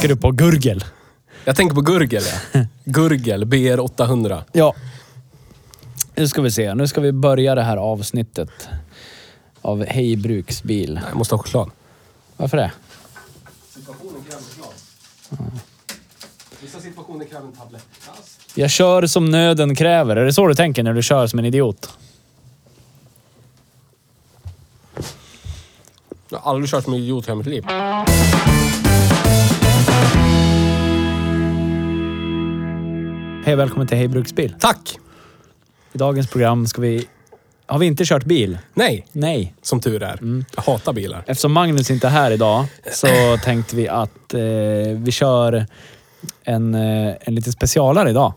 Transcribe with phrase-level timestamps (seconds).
[0.00, 0.84] Tänker du på Gurgel?
[1.44, 2.22] Jag tänker på Gurgel,
[2.52, 2.60] ja.
[2.84, 4.44] Gurgel BR 800.
[4.52, 4.74] Ja.
[6.14, 6.74] Nu ska vi se.
[6.74, 8.68] Nu ska vi börja det här avsnittet
[9.62, 11.00] av Hej Bruksbil.
[11.08, 11.70] Jag måste ha choklad.
[12.36, 12.72] Varför det?
[13.68, 15.60] Situationen kräver choklad.
[16.62, 17.86] Vissa situationer kräver en tablett.
[18.54, 20.16] Jag kör som nöden kräver.
[20.16, 21.90] Är det så du tänker när du kör som en idiot?
[26.28, 27.64] Jag har aldrig kört som en idiot i hela mitt liv.
[33.50, 34.54] Hej och välkommen till Hej Bruksbil.
[34.60, 34.98] Tack!
[35.92, 37.06] I dagens program ska vi...
[37.66, 38.58] Har vi inte kört bil?
[38.74, 39.54] Nej, Nej.
[39.62, 40.44] som tur är.
[40.56, 41.24] Jag hatar bilar.
[41.26, 43.06] Eftersom Magnus inte är här idag så
[43.44, 44.40] tänkte vi att eh,
[44.96, 45.66] vi kör
[46.44, 48.32] en, eh, en liten specialare idag.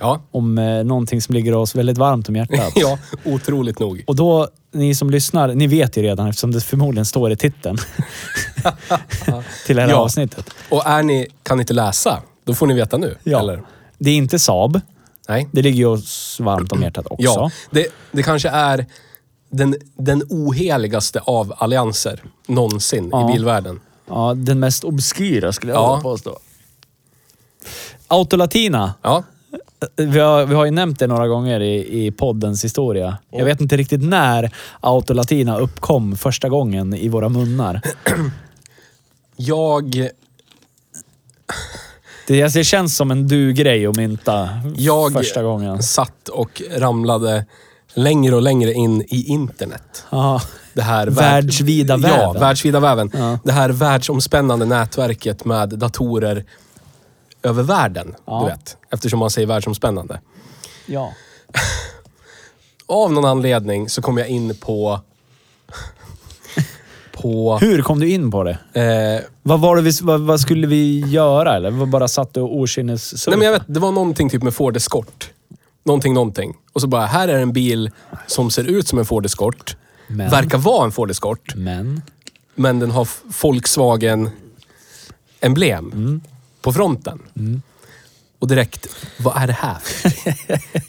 [0.00, 0.20] Ja.
[0.30, 2.72] Om eh, någonting som ligger oss väldigt varmt om hjärtat.
[2.74, 4.04] ja, otroligt nog.
[4.06, 7.76] Och då, ni som lyssnar, ni vet ju redan eftersom det förmodligen står i titeln
[9.66, 9.96] till det här Ja.
[9.96, 10.50] avsnittet.
[10.68, 13.16] Och är ni, kan inte läsa, då får ni veta nu.
[13.22, 13.38] Ja.
[13.38, 13.62] Eller?
[14.04, 14.80] Det är inte Saab.
[15.28, 15.48] Nej.
[15.52, 17.24] Det ligger ju oss varmt om hjärtat också.
[17.24, 18.86] Ja, det, det kanske är
[19.50, 23.28] den, den oheligaste av allianser någonsin Ja.
[23.30, 23.80] i bilvärlden.
[24.08, 25.90] Ja, den mest obskyra skulle jag Ja.
[25.94, 26.38] vilja påstå.
[28.08, 28.94] Autolatina.
[29.02, 29.24] Ja,
[29.96, 33.18] Vi har, vi har ju nämnt det några gånger i, i poddens historia.
[33.30, 37.80] Jag vet inte riktigt när Autolatina uppkom första gången i våra munnar.
[39.36, 40.08] jag...
[42.26, 45.82] Det, alltså, det känns som en du-grej att mynta Jag första gången.
[45.82, 47.46] satt och ramlade
[47.94, 50.04] längre och längre in i internet.
[50.10, 50.40] Ja.
[50.74, 51.14] Det här värld-
[51.44, 52.20] Världsvida väven.
[52.20, 53.10] Ja, världsvida väven.
[53.14, 53.38] Ja.
[53.44, 56.44] Det här världsomspännande nätverket med datorer
[57.42, 58.14] över världen.
[58.26, 58.40] Ja.
[58.40, 60.20] Du vet, eftersom man säger världsomspännande.
[60.86, 61.12] ja.
[62.86, 65.00] Av någon anledning så kom jag in på...
[67.14, 67.58] på...
[67.58, 68.58] Hur kom du in på det?
[68.72, 71.56] Eh, Vad, var det vi, vad, vad skulle vi göra?
[71.56, 74.42] Eller vad bara satt du och okynnes nej men jag vet, det var någonting typ
[74.42, 75.30] med Ford Escort.
[75.84, 76.54] Någonting, någonting.
[76.72, 77.90] Och så bara, här är en bil
[78.26, 79.76] som ser ut som en Ford Escort.
[80.08, 80.30] Men?
[80.30, 81.54] Verkar vara en Ford Escort.
[81.56, 82.02] Men?
[82.54, 83.08] Men den har
[83.42, 86.20] Volkswagen-emblem Mm.
[86.62, 87.18] på fronten.
[88.38, 88.86] Och direkt,
[89.18, 89.76] vad är det här?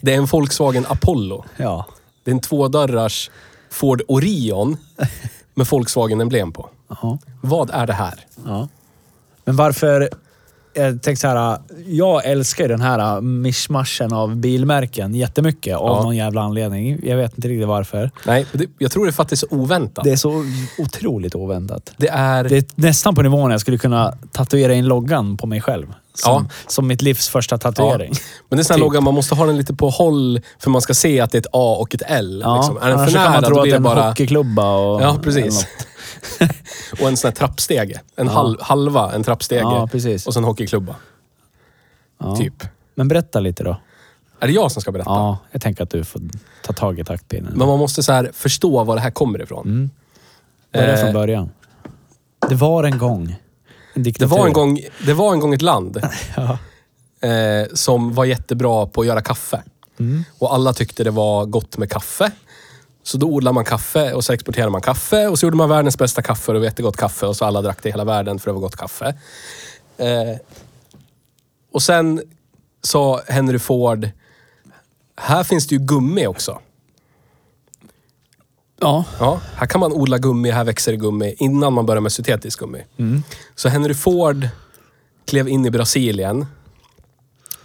[0.00, 1.44] det är en Volkswagen Apollo.
[1.56, 1.86] Ja.
[2.24, 3.30] Det är en tvådörrars
[3.70, 4.76] Ford Orion
[5.56, 6.70] med Volkswagen-emblem på.
[6.88, 7.18] Ja.
[7.42, 8.26] Vad är det här?
[8.44, 8.68] ja.
[9.44, 10.08] Men varför...
[10.76, 16.02] Jag tänkte så här, jag älskar ju den här mischmaschen av bilmärken jättemycket av Ja.
[16.02, 17.00] någon jävla anledning.
[17.02, 18.10] Jag vet inte riktigt varför.
[18.26, 20.04] Nej, det, jag tror det är för att det är så oväntat.
[20.04, 20.44] Det är så
[20.78, 21.92] otroligt oväntat.
[21.96, 22.44] Det är...
[22.44, 25.86] Det är nästan på nivån jag skulle kunna tatuera in loggan på mig själv.
[26.14, 26.44] Som, Ja.
[26.66, 28.12] som mitt livs första tatuering.
[28.48, 28.84] Men det är sån här Typ.
[28.84, 31.40] logga, man måste ha den lite på håll för man ska se att det är
[31.40, 32.40] ett A och ett L.
[32.44, 32.76] Ja, liksom.
[32.78, 35.02] Är den för så kan nära, man tro då att det är en hockeyklubba och...
[35.02, 35.66] Ja, precis.
[37.00, 38.00] och en sån här trappstege.
[38.16, 39.60] En halv, halva en trappstege.
[39.60, 40.26] Ja, precis.
[40.26, 40.96] Och sen hockeyklubba.
[42.18, 42.36] Ja.
[42.36, 42.64] Typ.
[42.94, 43.76] Men berätta lite då.
[44.40, 45.10] Är det jag som ska berätta?
[45.10, 46.22] Ja, jag tänker att du får
[46.64, 47.52] ta tag i taktpinnen.
[47.56, 49.90] Men man måste så här förstå var det här kommer ifrån.
[50.72, 51.50] Börja eh, från början.
[52.48, 53.34] Det var en gång en
[53.94, 54.36] Det, diktatur.
[54.36, 56.00] var en gång, det var en gång ett land
[56.36, 56.58] Ja.
[57.28, 59.62] eh, som var jättebra på att göra kaffe.
[59.98, 60.24] Mm.
[60.38, 62.30] Och alla tyckte det var gott med kaffe.
[63.06, 65.98] Så då odlade man kaffe och så exporterade man kaffe och så gjorde man världens
[65.98, 68.38] bästa kaffe och det var jättegott kaffe och så alla drack det i hela världen
[68.38, 69.14] för det var gott kaffe.
[69.96, 70.36] Eh,
[71.72, 72.22] och sen
[72.82, 74.08] sa Henry Ford,
[75.16, 76.60] här finns det ju gummi också.
[78.80, 79.04] Ja.
[79.20, 82.58] Ja, här kan man odla gummi, här växer det gummi innan man börjar med syntetisk
[82.58, 82.84] gummi.
[83.54, 84.48] Så Henry Ford
[85.24, 86.46] klev in i Brasilien.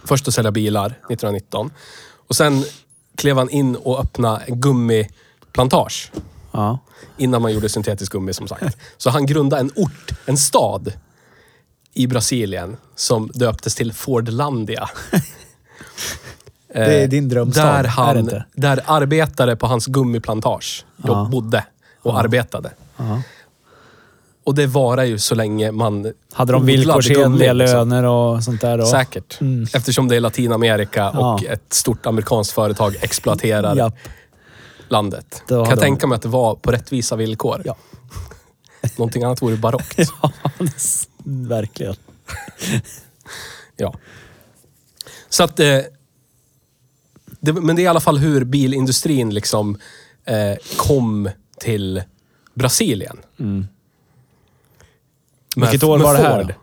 [0.04, 1.70] Först att sälja bilar 1919.
[2.28, 2.64] Och sen
[3.16, 4.60] klev han in och öppnade en
[5.52, 6.10] gummiplantage.
[6.52, 6.78] Ja.
[7.18, 8.76] Innan man gjorde syntetisk gummi som sagt.
[8.96, 10.92] Så han grundade en ort, en stad
[11.94, 14.88] i Brasilien som döptes till Fordlandia.
[15.12, 15.20] Eh,
[16.74, 18.44] Det är din drömstad, Där, är det han, inte?
[18.54, 21.28] där arbetare på hans gummiplantage Ja.
[21.32, 21.64] bodde
[22.02, 22.70] och arbetade.
[22.96, 23.22] Ja.
[24.44, 27.78] Och det varar ju så länge man Hade de villkorsenliga liksom.
[27.88, 28.86] löner och sånt där då?
[28.86, 29.40] Säkert.
[29.40, 29.66] Mm.
[29.74, 31.34] Eftersom det är Latinamerika Ja.
[31.34, 33.92] och ett stort amerikanskt företag exploaterar.
[34.92, 35.42] Landet.
[35.48, 37.62] Kan jag tänka mig att det var på rättvisa villkor.
[37.64, 37.76] Ja.
[38.96, 39.98] Någonting annat vore barockt.
[40.22, 40.30] Ja,
[41.24, 41.94] verkligen.
[43.76, 43.94] Ja.
[45.28, 45.60] Så att...
[45.60, 45.78] Eh,
[47.40, 49.78] det, men det är i alla fall hur bilindustrin liksom
[50.24, 51.30] eh, kom
[51.60, 52.02] till
[52.54, 53.18] Brasilien.
[53.36, 53.66] Med-
[55.56, 56.54] Vilket år var det här Ford.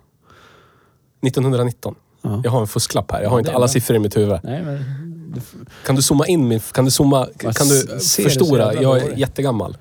[1.22, 1.28] då?
[1.28, 1.96] 1919.
[2.22, 2.42] Ja.
[2.44, 3.22] Jag har en fusklapp här.
[3.22, 4.40] Jag har Ja, inte alla siffror i mitt huvud.
[4.44, 4.84] Nej, men...
[5.86, 6.60] Kan du zooma in min...
[6.60, 7.28] Kan du zooma...
[7.38, 8.66] Kan du ser du så förstora?
[8.66, 9.18] jävla Jag är dåligt?
[9.20, 9.78] jättegammal.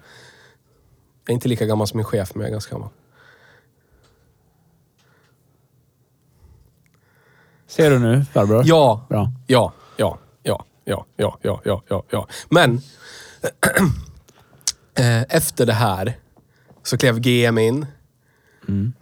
[1.25, 2.89] Jag är inte lika gammal som min chef, men jag är ganska gammal.
[7.67, 8.62] Ser du nu, farbror?
[8.67, 9.33] Ja, Bra.
[9.47, 12.29] ja, ja, ja, ja, ja, ja, ja, ja, ja.
[12.50, 12.77] Men
[14.95, 16.17] eh, efter det här
[16.83, 17.87] så klev GM in.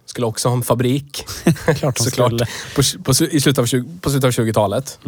[0.05, 1.25] Skulle också ha en fabrik.
[1.75, 2.27] Klart de Såklart.
[2.31, 2.45] skulle.
[2.75, 4.99] På, på, i slutet av, 20 på slutet av 20-talet.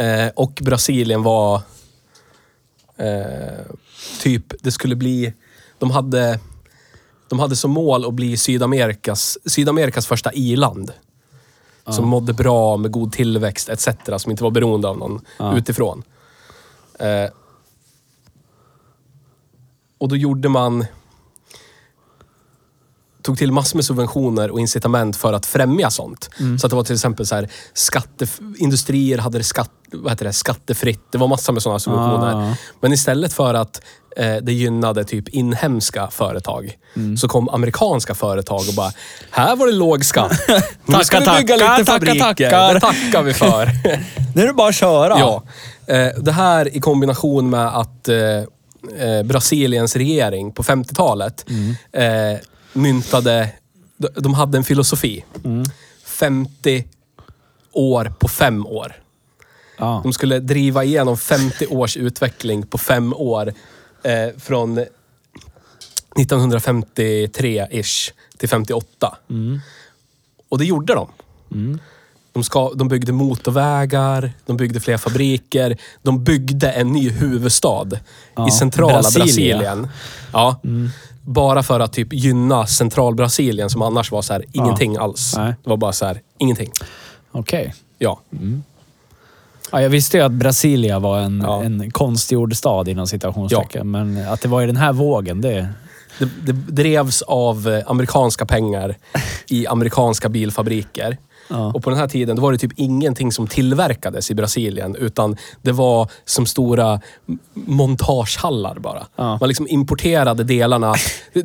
[0.00, 1.62] Eh, och Brasilien var
[2.96, 3.66] eh,
[4.20, 5.32] typ, det skulle bli,
[5.78, 6.40] de hade,
[7.28, 10.92] de hade som mål att bli Sydamerikas, Sydamerikas första i-land.
[11.88, 13.88] Som mådde bra med god tillväxt etc.
[14.16, 15.56] Som inte var beroende av någon Ja.
[15.56, 16.02] utifrån.
[16.98, 17.30] Eh,
[19.98, 20.86] och då gjorde man
[23.22, 26.30] tog till massor med subventioner och incitament för att främja sånt.
[26.60, 28.26] Så att det var till exempel så här, skatte,
[28.58, 31.00] industrier hade det, skatt, vad heter det skattefritt.
[31.12, 32.50] Det var massor med sådana subventioner.
[32.50, 32.56] Ah.
[32.80, 33.82] Men istället för att
[34.16, 36.76] eh, det gynnade typ inhemska företag
[37.18, 38.92] så kom amerikanska företag och bara,
[39.30, 40.32] här var det låg skatt.
[40.86, 42.20] Nu ska vi Tacka, bygga tacka, lite tacka, fabriker.
[42.50, 42.74] tackar.
[42.74, 43.66] Det tackar vi för.
[44.34, 45.18] Nu är det bara att köra.
[45.18, 45.42] Ja.
[45.86, 48.16] Eh, det här i kombination med att eh,
[48.98, 51.44] eh, Brasiliens regering på 50-talet
[51.92, 52.04] eh,
[52.72, 53.52] myntade...
[53.96, 55.24] De, de hade en filosofi.
[56.04, 56.84] 50
[57.72, 58.92] år på fem år.
[59.78, 60.00] Ja.
[60.02, 63.52] De skulle driva igenom 50 års utveckling på fem år.
[64.02, 64.84] Eh, från
[66.16, 69.16] 1953-ish till 58.
[70.48, 71.08] Och det gjorde de.
[72.32, 75.76] De, ska, de byggde motorvägar, de byggde fler fabriker.
[76.02, 77.88] De byggde en ny huvudstad
[78.36, 79.24] Ja, i centrala Brasilia.
[79.24, 79.88] Brasilien.
[80.32, 80.60] Ja.
[81.22, 85.34] Bara för att typ gynna central-Brasilien som annars var så här, ingenting alls.
[85.36, 85.54] Nej.
[85.64, 86.70] Det var bara så här, ingenting.
[87.32, 87.74] Okej.
[87.98, 88.20] Ja.
[89.72, 91.62] Ja, jag visste ju att Brasilia var en, Ja.
[91.62, 93.90] en konstgjord stad inom citationstecken.
[93.90, 95.68] Men att det var i den här vågen, det...
[96.18, 98.96] Det, det drevs av eh, amerikanska pengar
[99.46, 101.16] i amerikanska bilfabriker.
[101.50, 101.72] Ja.
[101.74, 104.96] Och på den här tiden då var det typ ingenting som tillverkades i Brasilien.
[104.96, 107.00] Utan det var som stora
[107.54, 109.06] montagehallar bara.
[109.16, 109.38] Ja.
[109.40, 110.94] Man liksom importerade delarna.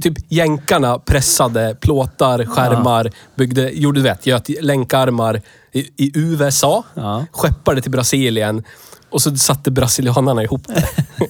[0.01, 5.41] typ jänkarna pressade plåtar, skärmar, byggde, gjorde du vet, göt länkarmar
[5.71, 6.83] i, i USA.
[6.93, 7.25] Ja.
[7.31, 8.63] Skeppade till Brasilien.
[9.09, 10.83] Och så satte brasilianarna ihop det.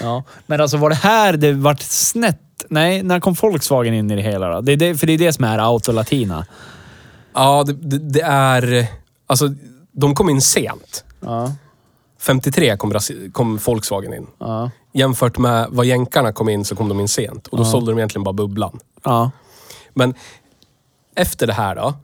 [0.00, 0.24] Ja.
[0.46, 2.40] Men alltså var det här det vart snett?
[2.68, 4.60] Nej, när kom Volkswagen in i det hela då?
[4.60, 6.46] Det är det, för det är det som är Autolatina.
[7.38, 8.86] Ja, det, det, det är...
[9.26, 9.54] Alltså,
[9.92, 11.04] de kom in sent.
[11.20, 11.52] Ja.
[12.20, 14.26] 53 kom, Brasi- kom Volkswagen in.
[14.38, 14.70] Ja.
[14.92, 17.46] Jämfört med vad jänkarna kom in så kom de in sent.
[17.46, 18.78] Och då sålde de egentligen bara bubblan.
[19.04, 19.30] Ja.
[19.94, 20.14] Men
[21.16, 21.94] efter det här då.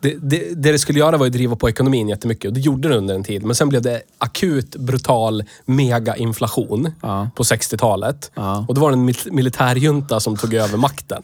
[0.00, 2.88] Det, det, det det skulle göra var att driva på ekonomin jättemycket och det gjorde
[2.88, 3.44] det under en tid.
[3.44, 7.30] Men sen blev det akut, brutal, megainflation Ja.
[7.36, 8.30] på 60-talet.
[8.34, 8.64] Ja.
[8.68, 11.22] Och det var en mil- militärjunta som tog över makten.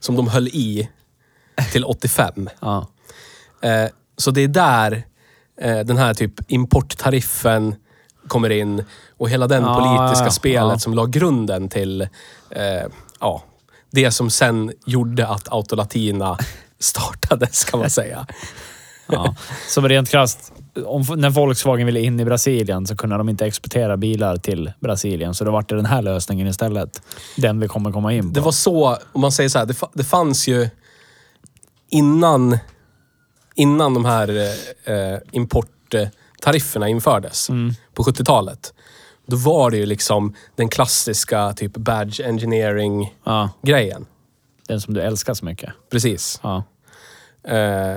[0.00, 0.88] Som de höll i
[1.72, 2.48] till 85.
[2.60, 2.86] Ja.
[3.62, 5.02] Eh, så det är där
[5.60, 7.74] eh, den här typ importtariffen
[8.28, 8.84] kommer in
[9.18, 12.00] och hela den Ja, politiska ja, spelet som la grunden till
[12.50, 12.86] eh,
[13.20, 13.42] ja,
[13.90, 16.38] det som sen gjorde att Autolatina
[16.78, 18.26] startades kan man säga.
[19.06, 19.34] Ja.
[19.68, 20.52] Så rent krasst,
[20.86, 25.34] om, när Volkswagen ville in i Brasilien så kunde de inte exportera bilar till Brasilien.
[25.34, 27.02] Så då vart det den här lösningen istället.
[27.36, 28.34] Den vi kommer komma in på.
[28.34, 30.68] Det var så, om man säger så här, det, det fanns ju
[31.92, 32.58] innan,
[33.54, 34.28] innan de här
[34.84, 37.48] eh, importtarifferna infördes
[37.94, 38.74] på 70-talet.
[39.26, 44.06] Då var det ju liksom den klassiska typ badge engineering-grejen.
[44.08, 45.72] Ja, den som du älskar så mycket.
[45.90, 46.40] Precis.
[46.42, 46.62] Ja.
[47.44, 47.96] Eh,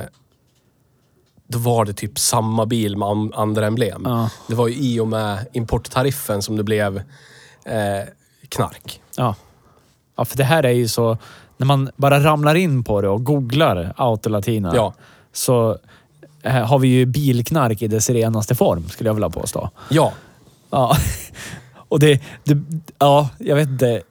[1.47, 4.01] då var det typ samma bil med an- andra emblem.
[4.05, 4.29] Ja.
[4.47, 6.97] Det var ju i och med importtariffen som det blev
[7.65, 8.03] eh,
[8.49, 9.01] knark.
[9.17, 9.35] Ja.
[10.15, 11.17] ja, för det här är ju så...
[11.57, 14.93] När man bara ramlar in på det och googlar Autolatina Ja.
[15.33, 15.77] så
[16.43, 19.69] eh, har vi ju bilknark i dess renaste form, skulle jag vilja påstå.
[19.89, 20.13] Ja.
[20.69, 20.97] Ja.
[21.87, 22.57] Och det, det...
[22.99, 24.01] Ja, jag vet inte.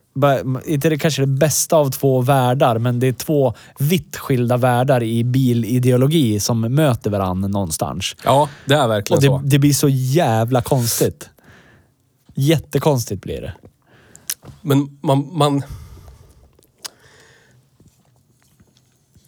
[0.67, 5.03] Inte det kanske det bästa av två världar, men det är två vitt skilda världar
[5.03, 8.17] i bilideologi som möter varandra någonstans.
[8.25, 9.41] Ja, det är verkligen Och det, så.
[9.45, 11.31] det blir så jävla konstigt.
[12.35, 13.55] Jättekonstigt blir det.
[14.61, 15.29] Men man...
[15.33, 15.63] man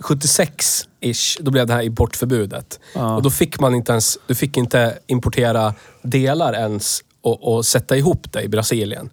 [0.06, 2.80] 76-ish, då blev det här importförbudet.
[2.94, 3.16] Ja.
[3.16, 4.18] Och då fick man inte ens...
[4.26, 9.10] Du fick inte importera delar ens och, och sätta ihop det i Brasilien.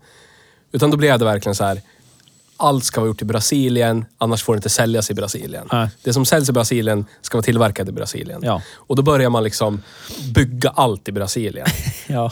[0.71, 1.81] Utan då blev det verkligen så här.
[2.57, 5.67] Allt ska vara gjort i Brasilien, annars får det inte säljas i Brasilien.
[5.71, 5.89] Nej.
[6.03, 8.41] Det som säljs i Brasilien ska vara tillverkat i Brasilien.
[8.43, 8.61] Ja.
[8.73, 9.81] Och då börjar man liksom
[10.35, 11.67] bygga allt i Brasilien.
[12.07, 12.31] Ja.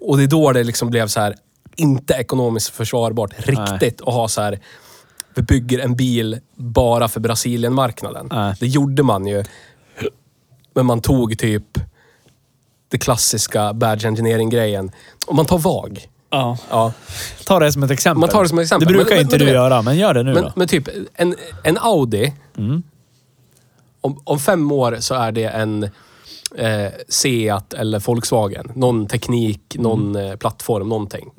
[0.00, 1.36] Och det är då det liksom blev så här
[1.76, 4.60] inte ekonomiskt försvarbart riktigt att ha så här
[5.34, 8.28] vi bygger en bil bara för Brasilienmarknaden.
[8.32, 8.54] Nej.
[8.60, 9.44] Det gjorde man ju.
[10.74, 11.64] Men man tog typ
[12.88, 14.90] det klassiska badge engineering-grejen.
[15.26, 16.08] Om man tar VAG.
[16.30, 16.58] ja.
[16.70, 16.92] Ja.
[17.46, 18.20] Ta det som ett exempel.
[18.20, 18.88] Man tar det som ett exempel.
[18.88, 20.52] Det brukar Men- inte men du vet- göra, men gör det nu Men, då.
[20.56, 21.34] men typ, en,
[21.64, 22.32] en Audi.
[22.58, 22.82] Mm.
[24.00, 25.82] Om, om fem år så är det en
[26.56, 28.72] eh, Seat eller Volkswagen.
[28.74, 29.82] Någon teknik, Mm.
[29.82, 31.30] någon eh, plattform, någonting.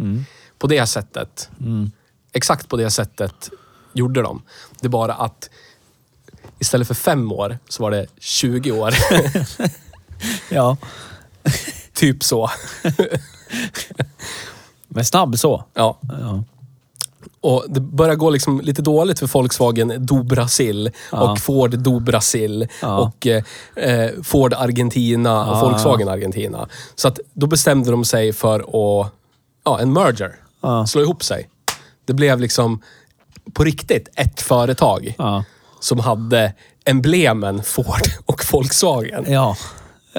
[0.60, 1.50] På det sättet.
[1.60, 1.92] Mm.
[2.34, 3.50] Exakt på det sättet
[3.94, 4.42] gjorde de.
[4.80, 5.50] Det är bara att
[6.60, 8.94] istället för fem år så var det 20 år.
[10.50, 10.78] Ja.
[11.94, 12.50] typ så.
[14.88, 15.64] Men snabb så.
[15.74, 15.98] Ja.
[16.02, 16.44] Ja.
[17.42, 21.32] Och det börjar gå liksom lite dåligt för Volkswagen do Brasil Ja.
[21.32, 22.98] och Ford do Brasil Ja.
[22.98, 25.62] och eh, Ford Argentina och.
[25.70, 26.68] Volkswagen Argentina.
[26.96, 29.12] Så att då bestämde de sig för att,
[29.64, 30.36] ja, en merger.
[30.88, 31.50] Slå ihop sig.
[32.06, 32.82] Det blev liksom
[33.54, 35.44] på riktigt ett företag Ja.
[35.80, 36.54] som hade
[36.86, 39.26] emblemen Ford och Volkswagen.
[39.28, 39.58] Ja.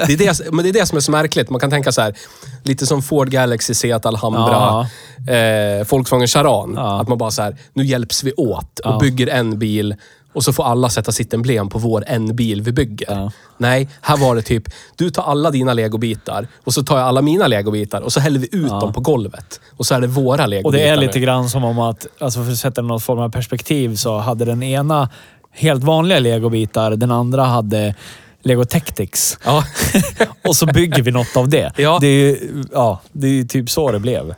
[0.06, 1.50] Det är det, men det är det som är så märkligt.
[1.50, 2.14] Man kan tänka så här,
[2.62, 4.86] lite som Ford Galaxy, Seat Alhambra,
[5.28, 6.72] eh, Volkswagen Charan.
[6.76, 7.00] Ja.
[7.00, 8.98] Att man bara så här, nu hjälps vi åt och Ja.
[8.98, 9.94] bygger en bil
[10.34, 13.06] och så får alla sätta sitt emblem på vår en bil vi bygger.
[13.10, 13.30] Ja.
[13.58, 14.64] Nej, här var det typ,
[14.96, 18.38] du tar alla dina legobitar och så tar jag alla mina legobitar och så häller
[18.40, 18.80] vi ut Ja.
[18.80, 19.60] dem på golvet.
[19.76, 21.24] Och så är det våra legobitar Och det är lite nu.
[21.24, 24.62] grann som om att, alltså för att sätta någon form av perspektiv, så hade den
[24.62, 25.08] ena
[25.52, 27.94] helt vanliga legobitar, den andra hade
[28.42, 29.38] Lego Tactics.
[29.44, 29.64] Ja.
[30.48, 31.72] Och så bygger vi något av det.
[31.76, 31.98] Ja.
[32.00, 34.34] Det är ju ja, det är ju typ så det blev.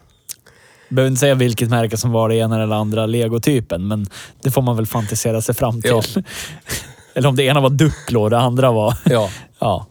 [0.88, 4.06] Behöver inte säga vilket märke som var det ena eller andra legotypen, men
[4.42, 5.90] det får man väl fantisera sig fram till.
[5.90, 6.02] Ja.
[7.14, 8.94] eller om det ena var Duplo och det andra var...
[9.04, 9.30] ja.
[9.58, 9.86] Ja.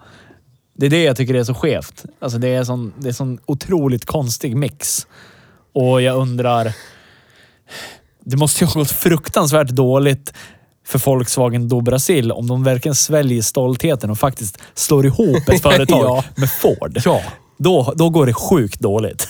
[0.78, 2.06] Det är det jag tycker är så skevt.
[2.20, 5.08] Alltså det är sån, det är sån otroligt konstig mix.
[5.74, 6.74] Och jag undrar...
[8.24, 10.34] Det måste ju ha gått fruktansvärt dåligt
[10.88, 16.06] för Volkswagen do Brasil om de verkligen sväljer stoltheten och faktiskt slår ihop ett företag
[16.06, 16.24] Ja.
[16.36, 17.02] med Ford.
[17.06, 17.22] Ja.
[17.58, 19.28] Då, då går det sjukt dåligt.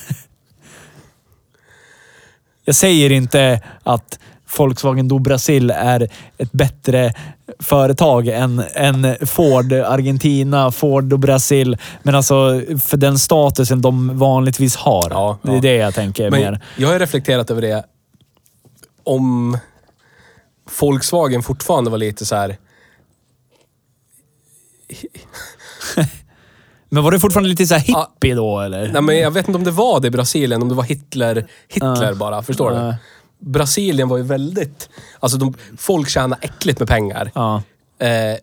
[2.66, 4.20] Jag säger inte att
[4.58, 7.14] Volkswagen do Brasil är ett bättre
[7.60, 11.78] företag än, än Ford Argentina, Ford do Brasil.
[12.04, 15.08] Men alltså för den statusen de vanligtvis har.
[15.10, 15.62] Ja, det är ja.
[15.62, 16.60] det jag tänker Men mer.
[16.78, 17.86] jag har reflekterat över det.
[19.04, 19.58] Om
[20.80, 22.58] Volkswagen fortfarande var lite så här.
[26.90, 28.92] Men var det fortfarande lite så här hippie då eller?
[28.94, 31.48] Nej, men jag vet inte om det var det i Brasilien, om det var Hitler,
[31.68, 32.16] Hitler Ja.
[32.16, 32.44] bara.
[32.44, 32.80] Förstår Ja.
[32.80, 32.96] du?
[33.52, 34.90] Brasilien var ju väldigt...
[35.20, 37.32] Alltså, de, folk tjänar äckligt med pengar.
[37.36, 37.62] Ja.
[38.00, 38.38] Eh,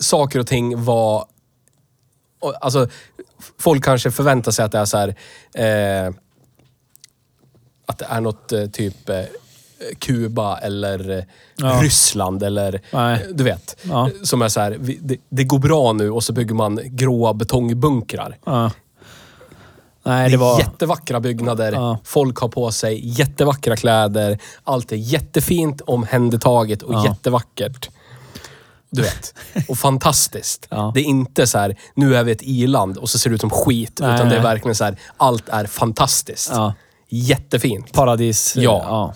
[0.00, 1.24] saker och ting var...
[2.60, 2.88] Alltså,
[3.58, 5.08] folk kanske förväntar sig att det är så här...
[5.54, 6.12] Eh,
[7.86, 9.20] att det är något eh, typ eh,
[9.98, 11.24] Kuba eller eh,
[11.56, 11.80] Ja.
[11.82, 12.80] Ryssland eller...
[12.92, 13.26] Nej.
[13.32, 13.76] Du vet.
[13.82, 14.10] Ja.
[14.22, 17.34] Som är så här, vi, det, det går bra nu och så bygger man gråa
[17.34, 18.36] betongbunkrar.
[18.44, 18.70] Ja.
[20.02, 20.58] Nej, Det är var...
[20.58, 21.96] jättevackra byggnader.
[22.04, 24.38] Folk har på sig jättevackra kläder.
[24.64, 27.90] Allt är jättefint omhändertaget och jättevackert.
[28.90, 29.34] Du vet.
[29.68, 30.66] Och fantastiskt.
[30.70, 30.92] Ja.
[30.94, 33.40] Det är inte så här, nu är vi ett iland och så ser det ut
[33.40, 33.98] som skit.
[34.00, 36.50] Nej, utan det är verkligen så här, allt är fantastiskt.
[36.52, 36.74] Ja.
[37.08, 37.92] Jättefint.
[37.92, 38.56] Paradis.
[38.56, 38.62] Ja.
[38.86, 39.14] ja.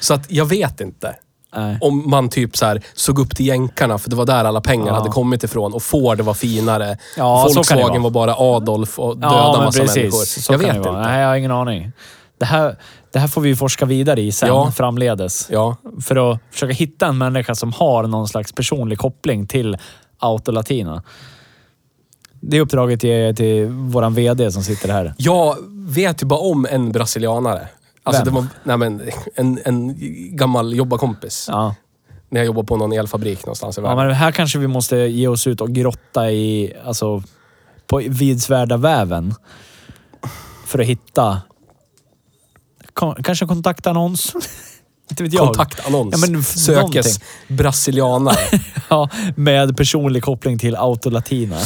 [0.00, 1.16] Så att jag vet inte.
[1.56, 1.78] Nej.
[1.80, 4.86] Om man typ så här såg upp till jänkarna för det var där alla pengar
[4.86, 4.94] Ja.
[4.94, 6.98] hade kommit ifrån och Ford var finare.
[7.16, 9.96] Ja, Volkswagen var bara Adolf och döda Ja, massa precis.
[9.96, 10.24] människor.
[10.24, 10.92] Så jag vet inte.
[10.92, 11.92] Nej, jag har ingen aning.
[12.38, 12.76] Det här,
[13.12, 14.72] det här får vi forska vidare i sen, Ja.
[14.72, 15.46] framledes.
[15.50, 15.76] Ja.
[16.04, 19.76] För att försöka hitta en människa som har någon slags personlig koppling till
[20.18, 21.02] Autolatina.
[22.48, 25.14] Det uppdraget ger jag till våran VD som sitter här.
[25.18, 27.68] Jag vet ju bara om en brasilianare.
[28.02, 28.34] Alltså Vem?
[28.34, 29.02] det var nej men,
[29.34, 29.94] en, en
[30.36, 31.46] gammal jobbarkompis.
[31.50, 31.74] Ja.
[32.28, 34.06] när jag jobbade på någon elfabrik någonstans i Ja, världen.
[34.06, 37.22] men här kanske vi måste ge oss ut och grotta i, alltså,
[37.86, 39.34] på vidsvärda väven.
[40.66, 41.42] För att hitta...
[42.92, 44.32] Kon- kanske kontaktannons?
[45.10, 45.46] Inte vet jag.
[45.46, 46.14] Kontaktannons.
[46.22, 47.12] Ja, men Sökes någonting.
[47.56, 48.60] brasilianare.
[48.88, 51.56] Ja, med personlig koppling till Autolatina.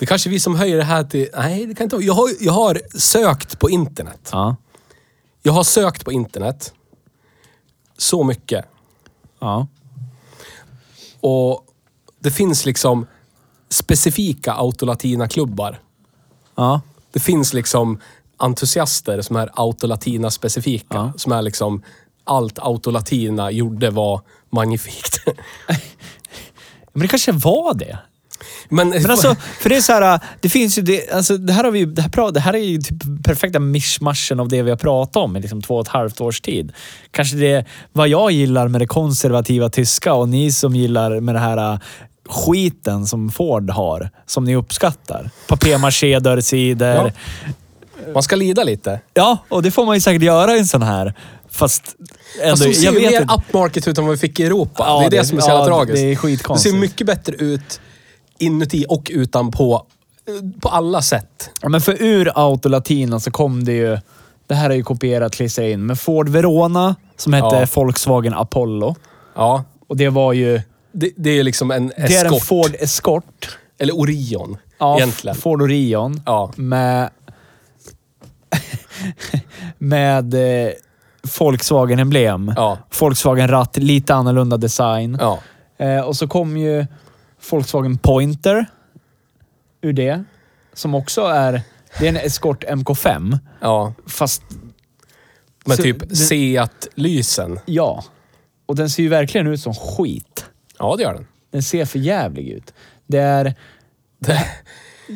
[0.00, 1.28] Det är kanske vi som höjer det här till...
[1.36, 2.04] Nej, det kan inte vara.
[2.04, 4.28] Jag har, jag har sökt på internet.
[4.32, 4.56] Ja.
[5.42, 6.74] Jag har sökt på internet.
[7.98, 8.64] Så mycket.
[9.38, 9.66] Ja.
[11.20, 11.64] Och
[12.20, 13.06] det finns liksom
[13.68, 15.80] specifika Autolatina-klubbar.
[16.54, 16.80] Ja.
[17.12, 18.00] Det finns liksom
[18.36, 20.86] entusiaster som är Autolatina-specifika.
[20.96, 21.12] Ja.
[21.16, 21.82] Som är liksom...
[22.24, 25.24] Allt Autolatina gjorde var magnifikt.
[26.92, 27.98] Men det kanske var det.
[28.68, 31.64] Men, Men alltså, för det är så här, det finns ju det, alltså det här
[31.64, 34.76] har vi det här, det här är ju typ perfekta mischmaschen av det vi har
[34.76, 36.72] pratat om i liksom två och ett halvt års tid.
[37.10, 41.38] Kanske det vad jag gillar med det konservativa tyska och ni som gillar med det
[41.38, 41.78] här äh,
[42.28, 45.30] skiten som Ford har, som ni uppskattar.
[45.48, 46.88] Papier-maché, dörrsidor.
[46.88, 47.10] Ja.
[48.06, 48.12] Ja.
[48.14, 49.00] man ska lida lite.
[49.48, 51.14] och det får man ju säkert göra i en sån här.
[51.52, 51.96] Fast
[52.42, 53.34] ändå, Fast de ser jag ju vet mer inte.
[53.34, 54.84] upmarket ut än vad vi fick i Europa.
[54.86, 55.96] Ja, det är det, det- som är så jävla ja, tragiskt.
[55.96, 56.74] det är Det skitkonstigt.
[56.74, 57.80] ser mycket bättre ut
[58.40, 59.86] inuti och utanpå.
[60.60, 61.50] På alla sätt.
[61.62, 63.98] Ja, men för ur Autolatina så kom det ju...
[64.46, 65.86] Det här är ju kopierat, klistrat in.
[65.86, 67.66] Men Ford Verona, som hette Ja.
[67.74, 68.96] Volkswagen Apollo.
[69.34, 69.64] Ja.
[69.88, 70.60] Och det var ju...
[70.92, 72.42] Det, det är liksom en Det är en Escort.
[72.42, 73.58] Ford Escort.
[73.78, 74.56] Eller Orion.
[74.78, 75.36] Ja, egentligen.
[75.36, 76.22] Ford Orion.
[76.26, 76.52] Ja.
[76.56, 77.10] Med...
[79.78, 80.72] med eh,
[81.38, 82.52] Volkswagen-emblem.
[82.56, 82.78] Ja.
[83.00, 85.18] Volkswagen-ratt, lite annorlunda design.
[85.20, 85.38] Ja.
[85.78, 86.86] Eh, och så kom ju
[87.50, 88.66] Volkswagen Pointer
[89.82, 90.24] ur det.
[90.74, 91.62] Som också är...
[91.98, 93.38] Det är en Escort MK5.
[93.60, 93.94] Ja.
[94.06, 94.42] Fast
[95.66, 97.58] Med Så typ Seat-lysen.
[97.66, 98.04] Ja.
[98.66, 100.44] Och den ser ju verkligen ut som skit.
[100.78, 101.26] Ja, det gör den.
[101.50, 102.74] Den ser för jävlig ut.
[103.06, 103.54] Det är...
[104.18, 104.44] Det,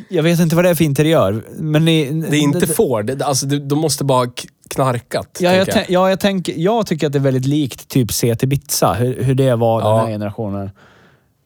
[0.08, 1.84] Jag vet inte vad det är för interiör, men...
[1.84, 3.06] Ni, det är inte Ford.
[3.06, 4.30] Det- Alltså, det- de måste bara
[4.68, 5.38] knarkat.
[5.40, 8.92] Ja, jag, ja jag, tänker, jag tycker att det är väldigt likt typ CT Ibiza,
[8.92, 9.98] hur, hur det var den Ja.
[10.00, 10.70] här generationen.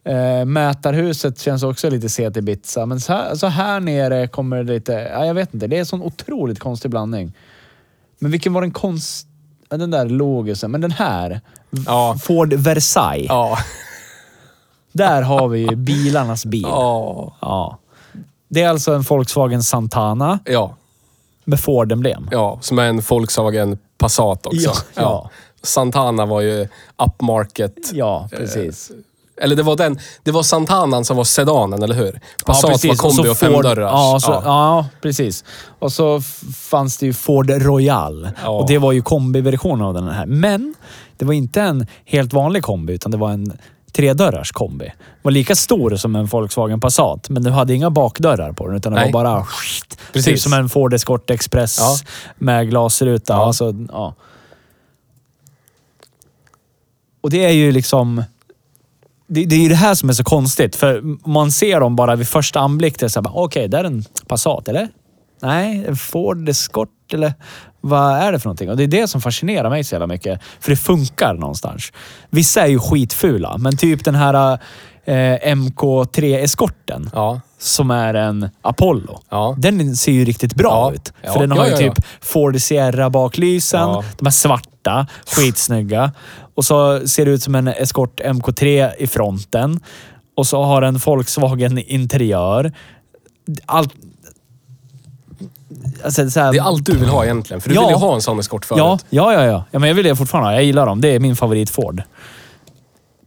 [0.04, 4.72] Eh, mätarhuset känns också lite CT Ibiza, men så här, så här nere kommer det
[4.72, 4.92] lite...
[4.92, 5.66] Ja, jag vet inte.
[5.66, 7.32] Det är en sån otroligt konstig blandning.
[8.18, 9.26] Men vilken var den konst...
[9.68, 11.40] ja, Den där logosen, men den här.
[11.87, 12.16] Ja.
[12.22, 13.26] Ford Versailles.
[13.28, 13.58] Ja.
[14.92, 16.62] Där har vi ju bilarnas bil.
[16.68, 17.37] Ja.
[17.40, 17.78] Ja.
[18.48, 20.74] Det är alltså en Volkswagen Santana Ja.
[21.44, 22.28] med Ford-emblem.
[22.32, 22.58] Ja.
[22.62, 24.58] Som är en Volkswagen Passat också.
[24.68, 25.30] Ja, ja.
[25.62, 27.76] Santana var ju upmarket.
[27.92, 28.90] Ja, precis.
[29.40, 29.98] Eller det var den.
[30.22, 32.20] Det var Santanan som var sedanen, eller hur?
[32.46, 32.88] Passat precis.
[32.88, 33.92] var kombi så och, femdörrars.
[33.92, 34.42] Ja, så, ja.
[34.44, 34.87] ja.
[35.03, 35.44] precis.
[35.79, 36.20] Och så
[36.57, 38.29] fanns det ju Ford Royal.
[38.42, 38.48] Ja.
[38.48, 40.27] Och det var ju kombiversionen av den här.
[40.27, 40.74] Men
[41.16, 43.59] det var inte en helt vanlig kombi, utan det var en
[43.92, 44.85] tredörrars kombi.
[44.85, 48.77] Den var lika stor som en Volkswagen Passat, men den hade inga bakdörrar på den,
[48.77, 49.12] utan den Nej.
[49.12, 49.46] var bara...
[50.12, 50.24] Precis.
[50.24, 51.96] Typ som en Ford Escort Express Ja.
[52.38, 53.33] med glasruta.
[53.33, 53.46] Ja.
[53.46, 54.14] Alltså, ja.
[57.20, 58.22] Och det är ju liksom...
[59.29, 60.77] Det, det är ju det här som är så konstigt.
[60.77, 62.97] För man ser dem bara vid första anblick.
[63.25, 64.88] Okej, där är en Passat, eller?
[65.43, 67.35] Nej, en Ford Escort, eller
[67.81, 68.71] vad är det för någonting?
[68.71, 70.41] Och det är det som fascinerar mig så jävla mycket.
[70.61, 71.93] För det funkar någonstans.
[72.31, 74.59] Vissa är ju skitfula, men typ den här
[75.05, 77.41] eh, MK3-eskorten Ja.
[77.59, 79.21] som är en Apollo.
[79.31, 79.55] Ja.
[79.59, 80.95] Den ser ju riktigt bra Ja.
[80.95, 81.33] ut.
[81.33, 83.88] För den har ju typ Ford Sierra baklysen.
[84.19, 86.12] De är svarta, skitsnygga.
[86.59, 89.81] Och så ser det ut som en Escort MK3 i fronten.
[90.37, 92.73] Och så har den Volkswagen interiör.
[93.66, 93.94] Allt...
[96.05, 97.61] Alltså, så här, Det är allt du vill ha egentligen.
[97.61, 97.81] För du Ja.
[97.81, 98.79] vill ju ha en sån eskort förut.
[98.79, 99.64] Ja, ja, ja, ja.
[99.71, 100.55] ja men jag vill det fortfarande ha.
[100.55, 101.01] Jag gillar dem.
[101.01, 102.03] Det är min favorit Ford.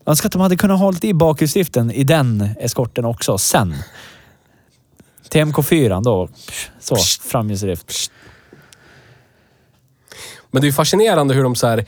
[0.06, 3.76] Jag önskar att de hade kunnat hålla i bakhjulsdriften i den eskorten också, sen.
[5.30, 6.30] Till MK4 då.
[6.80, 6.96] Så,
[7.30, 8.12] framhjulsdrift.
[10.52, 11.86] Men det är fascinerande hur de så här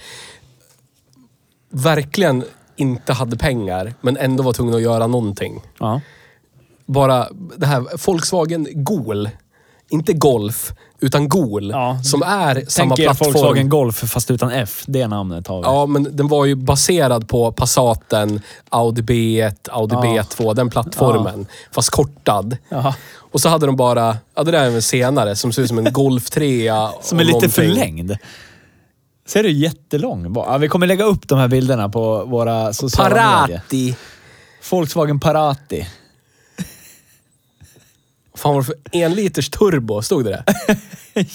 [1.74, 2.44] verkligen
[2.76, 5.62] inte hade pengar, men ändå var tvungna att göra någonting.
[5.80, 6.02] Ja.
[6.86, 9.30] Bara det här Volkswagen Gol.
[9.90, 11.70] Inte Golf, utan Gol.
[11.72, 12.00] Ja.
[12.04, 13.32] Som är samma Tänk er plattform.
[13.34, 14.84] Volkswagen Golf fast utan F.
[14.88, 15.64] Det namnet har vi.
[15.68, 20.02] Ja, men den var ju baserad på Passaten, Audi B1, Audi Ja.
[20.04, 21.46] B2, den plattformen.
[21.72, 22.58] Fast kortad.
[23.16, 25.78] Och så hade de bara, ja det där är väl senare, som ser ut som
[25.78, 26.72] en Golf 3.
[27.02, 28.18] Som är lite förlängd.
[29.26, 30.34] Ser du jättelång?
[30.36, 33.10] Ja, vi kommer lägga upp de här bilderna på våra sociala
[33.42, 33.58] medier.
[33.60, 33.96] Parati.
[34.72, 35.88] Volkswagen Parati.
[38.36, 40.02] Fan var det för en liters turbo?
[40.02, 40.54] Stod det det?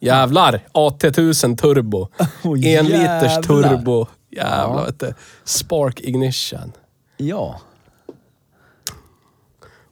[0.00, 0.60] Jävlar!
[0.72, 2.08] AT1000 turbo.
[2.42, 4.06] Oh, en liters turbo.
[4.30, 4.84] Jävlar Ja.
[4.84, 5.14] vet du.
[5.44, 6.72] Spark ignition.
[7.16, 7.60] Ja.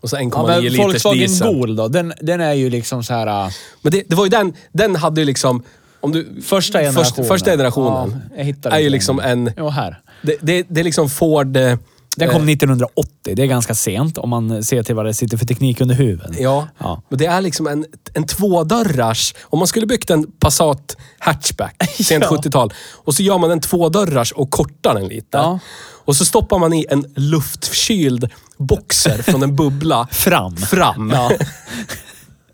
[0.00, 1.54] Och så 1,9 ja liters Volkswagen diesel.
[1.54, 3.46] Gol då, den, den är ju liksom så här...
[3.46, 5.62] äh, Men det, det var ju den, den hade ju liksom...
[6.00, 7.04] Om du, Första generationen.
[7.14, 8.20] Först, första generationen.
[8.30, 9.50] Ja, jag hittade är ju liksom en...
[9.56, 10.00] Jo, här.
[10.22, 11.56] Det, det, det är liksom Ford...
[11.56, 11.76] eh,
[12.16, 13.34] Den kom 1980.
[13.36, 16.34] Det är ganska sent om man ser till vad det sitter för teknik under huven.
[16.38, 17.02] Ja, Ja.
[17.08, 17.84] men det är liksom en,
[18.14, 19.34] en tvådörrars...
[19.42, 22.36] Om man skulle byggt en Passat hatchback, sent Ja.
[22.36, 22.72] 70-tal,
[23.04, 25.26] och så gör man en tvådörrars och kortar den lite.
[25.38, 25.58] Ja.
[26.04, 30.56] Och så stoppar man i en luftkyld boxer från en bubbla Fram.
[30.56, 31.10] fram.
[31.14, 31.30] Ja.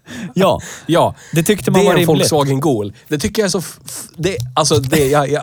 [0.34, 0.60] ja.
[0.86, 2.08] Ja, Det tyckte man det var är en rimligt.
[2.20, 2.92] Volkswagen Gol.
[3.08, 3.62] Det tycker jag är så...
[4.16, 5.42] Det, alltså, det, jag, jag,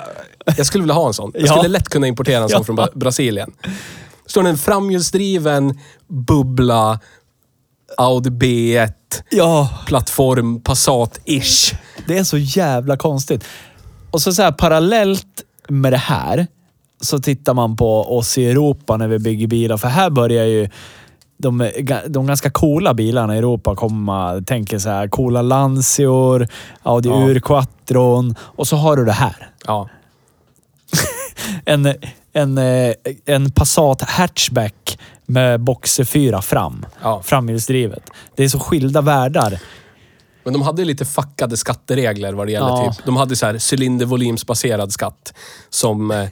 [0.58, 1.32] jag skulle vilja ha en sån.
[1.34, 1.52] Jag Ja.
[1.54, 2.64] skulle lätt kunna importera en sån Ja.
[2.64, 3.52] från Bra- Brasilien.
[4.26, 7.00] Står det en framhjulsdriven bubbla
[7.98, 8.94] Audi B1
[9.30, 9.70] Ja.
[9.88, 11.76] plattform Passat-ish.
[12.08, 13.44] Det är så jävla konstigt.
[14.12, 16.48] Och så, så här parallellt med det här
[17.02, 19.78] så tittar man på oss i Europa när vi bygger bilar.
[19.78, 20.70] För här börjar ju
[21.42, 21.72] de,
[22.08, 24.42] de ganska coola bilarna i Europa komma.
[24.46, 26.48] Tänker så här coola Lancior,
[26.84, 27.28] Audi Ja.
[27.30, 29.50] Ur-Quattron och så har du det här.
[29.68, 29.90] Ja.
[31.66, 31.94] En,
[32.34, 32.94] en, eh,
[33.26, 36.86] en Passat hatchback med boxer 4 fram.
[37.02, 37.22] Ja.
[37.24, 38.10] Framhjulsdrivet.
[38.36, 39.60] Det är så skilda världar.
[40.44, 42.94] Men de hade lite fackade skatteregler vad det gäller Ja.
[42.94, 43.06] typ.
[43.06, 45.34] De hade så här cylindervolymsbaserad skatt
[45.70, 46.28] som eh,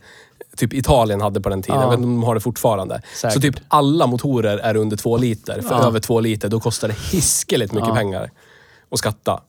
[0.59, 1.75] typ Italien hade på den tiden.
[1.79, 1.83] Ja.
[1.83, 3.01] Jag vet inte om de har det fortfarande.
[3.15, 3.33] Säkert.
[3.33, 5.61] Så typ alla motorer är under två liter.
[5.61, 5.83] För Ja.
[5.87, 7.95] över två liter, då kostar det hiskeligt mycket Ja.
[7.95, 8.31] pengar
[8.91, 9.41] att skatta.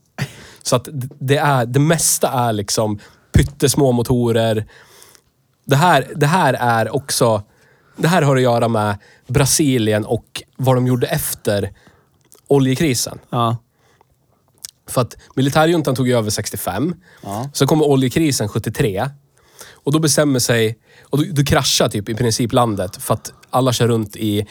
[0.62, 2.98] Så att det, är, det mesta är liksom
[3.32, 4.66] pyttesmå motorer.
[5.64, 7.42] Det här, det här är också...
[7.96, 8.96] Det här har att göra med
[9.26, 11.72] Brasilien och vad de gjorde efter
[12.48, 13.18] oljekrisen.
[13.30, 13.56] Ja.
[14.88, 16.94] För att militärjuntan tog över 65.
[17.22, 17.48] Ja.
[17.52, 19.08] Så kom oljekrisen 73.
[19.82, 20.78] Och då bestämmer sig...
[21.02, 24.46] Och då, då kraschar typ i princip landet för att alla kör runt i,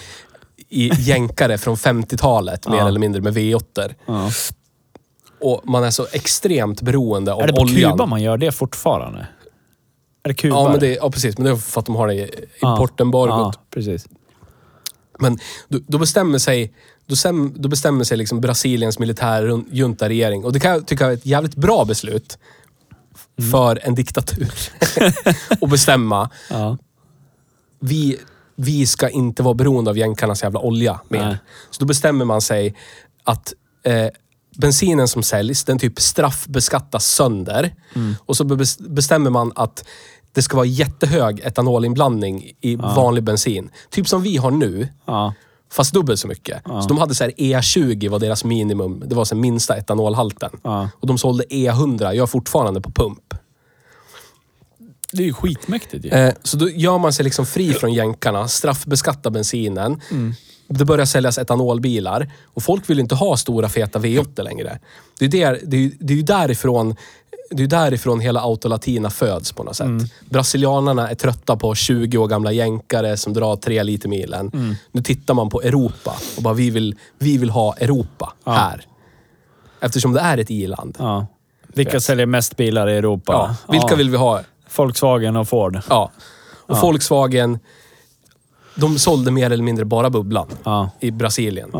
[0.70, 2.88] i jänkare från 50-talet mer Ja.
[2.88, 3.94] eller mindre med V8.
[4.06, 4.32] ja.
[5.42, 7.92] Och man är så extremt beroende av Är det på oljan.
[7.92, 9.28] Kuba man gör det fortfarande?
[10.24, 10.56] Är det Kuba?
[10.56, 11.38] Ja, men det, ja, precis.
[11.38, 12.30] Men det är för att de har det i
[12.62, 13.56] importembargot.
[13.56, 14.08] Ja, precis.
[15.20, 16.74] Men då, då bestämmer sig,
[17.08, 20.44] då, sem, då bestämmer sig liksom Brasiliens militärjunta-regering.
[20.46, 22.38] Och det kan jag tycka är ett jävligt bra beslut
[23.40, 23.52] Mm.
[23.52, 24.54] för en diktatur.
[25.62, 26.30] att bestämma.
[26.50, 26.78] Ja.
[27.80, 28.18] Vi,
[28.56, 31.26] vi ska inte vara beroende av jänkarnas jävla olja mer.
[31.26, 31.38] Nej.
[31.70, 32.76] Så då bestämmer man sig
[33.24, 33.54] att
[33.84, 34.08] eh,
[34.58, 37.76] bensinen som säljs, den typ straffbeskattas sönder.
[37.96, 38.16] Mm.
[38.26, 39.86] Och så bes- bestämmer man att
[40.32, 43.70] det ska vara jättehög etanolinblandning i vanlig bensin.
[43.90, 44.88] Typ som vi har nu.
[45.06, 45.34] Ja.
[45.72, 46.64] Fast dubbelt så mycket.
[46.66, 49.04] Så de hade så här E20 var deras minimum.
[49.06, 50.50] Det var så minsta etanolhalten.
[50.64, 50.90] Ja.
[51.00, 53.34] Och de sålde E100, jag är fortfarande på pump.
[55.12, 56.10] Det är ju skitmäktigt ju.
[56.10, 60.02] Eh, så då gör man sig liksom fri från jänkarna, straffbeskattar bensinen.
[60.68, 62.32] Det börjar säljas etanolbilar.
[62.44, 64.80] Och folk vill inte ha stora feta V8 längre.
[65.20, 66.96] Det är, där, det är, det är ju därifrån
[67.50, 69.88] det är därifrån hela Autolatina föds på något sätt.
[70.30, 74.78] Brasilianarna är trötta på 20 år gamla jänkare som drar tre liter milen.
[74.92, 78.86] Nu tittar man på Europa och bara vi vill, vi vill ha Europa här.
[79.82, 80.96] Eftersom det är ett i-land.
[81.00, 81.28] Ja.
[81.68, 83.34] Vilka säljer mest bilar i Europa?
[83.34, 83.74] Ja.
[83.74, 84.42] Vilka vill vi ha?
[84.78, 85.80] Volkswagen och Ford.
[85.90, 86.12] Ja.
[86.66, 87.60] Och Volkswagen,
[88.76, 90.90] de sålde mer eller mindre bara bubblan Ja.
[91.00, 91.72] i Brasilien.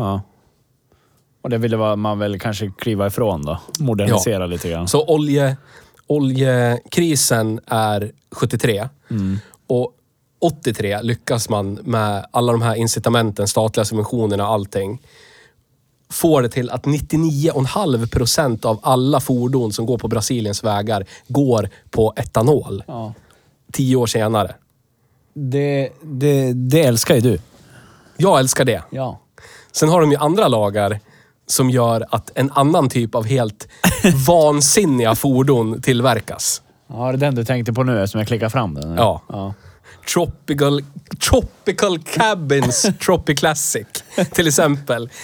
[1.40, 1.44] Ja.
[1.44, 3.60] Och det ville man väl kanske kliva ifrån då.
[3.78, 4.88] Modernisera lite grann.
[4.88, 5.56] Så olje,
[6.06, 8.88] oljekrisen är 73.
[9.66, 9.94] Och
[10.40, 15.02] 83 lyckas man med alla de här incitamenten, statliga subventionerna och allting.
[16.10, 21.68] Får det till att 99,5 procent av alla fordon som går på Brasiliens vägar går
[21.90, 22.82] på etanol.
[22.86, 23.14] Ja.
[23.72, 24.54] Tio år senare.
[25.34, 27.38] Det, det, det älskar ju du.
[28.16, 28.82] Jag älskar det.
[28.90, 29.20] Ja.
[29.72, 31.00] Sen har de ju andra lagar
[31.50, 33.68] som gör att en annan typ av helt
[34.26, 36.62] vansinniga fordon tillverkas.
[36.88, 38.94] Ja, det är den du tänkte på nu eftersom jag klickar fram den.
[38.94, 39.22] Ja.
[39.28, 39.54] ja.
[40.14, 40.84] Tropical,
[41.30, 43.86] tropical Cabins Tropic Classic,
[44.32, 45.10] till exempel.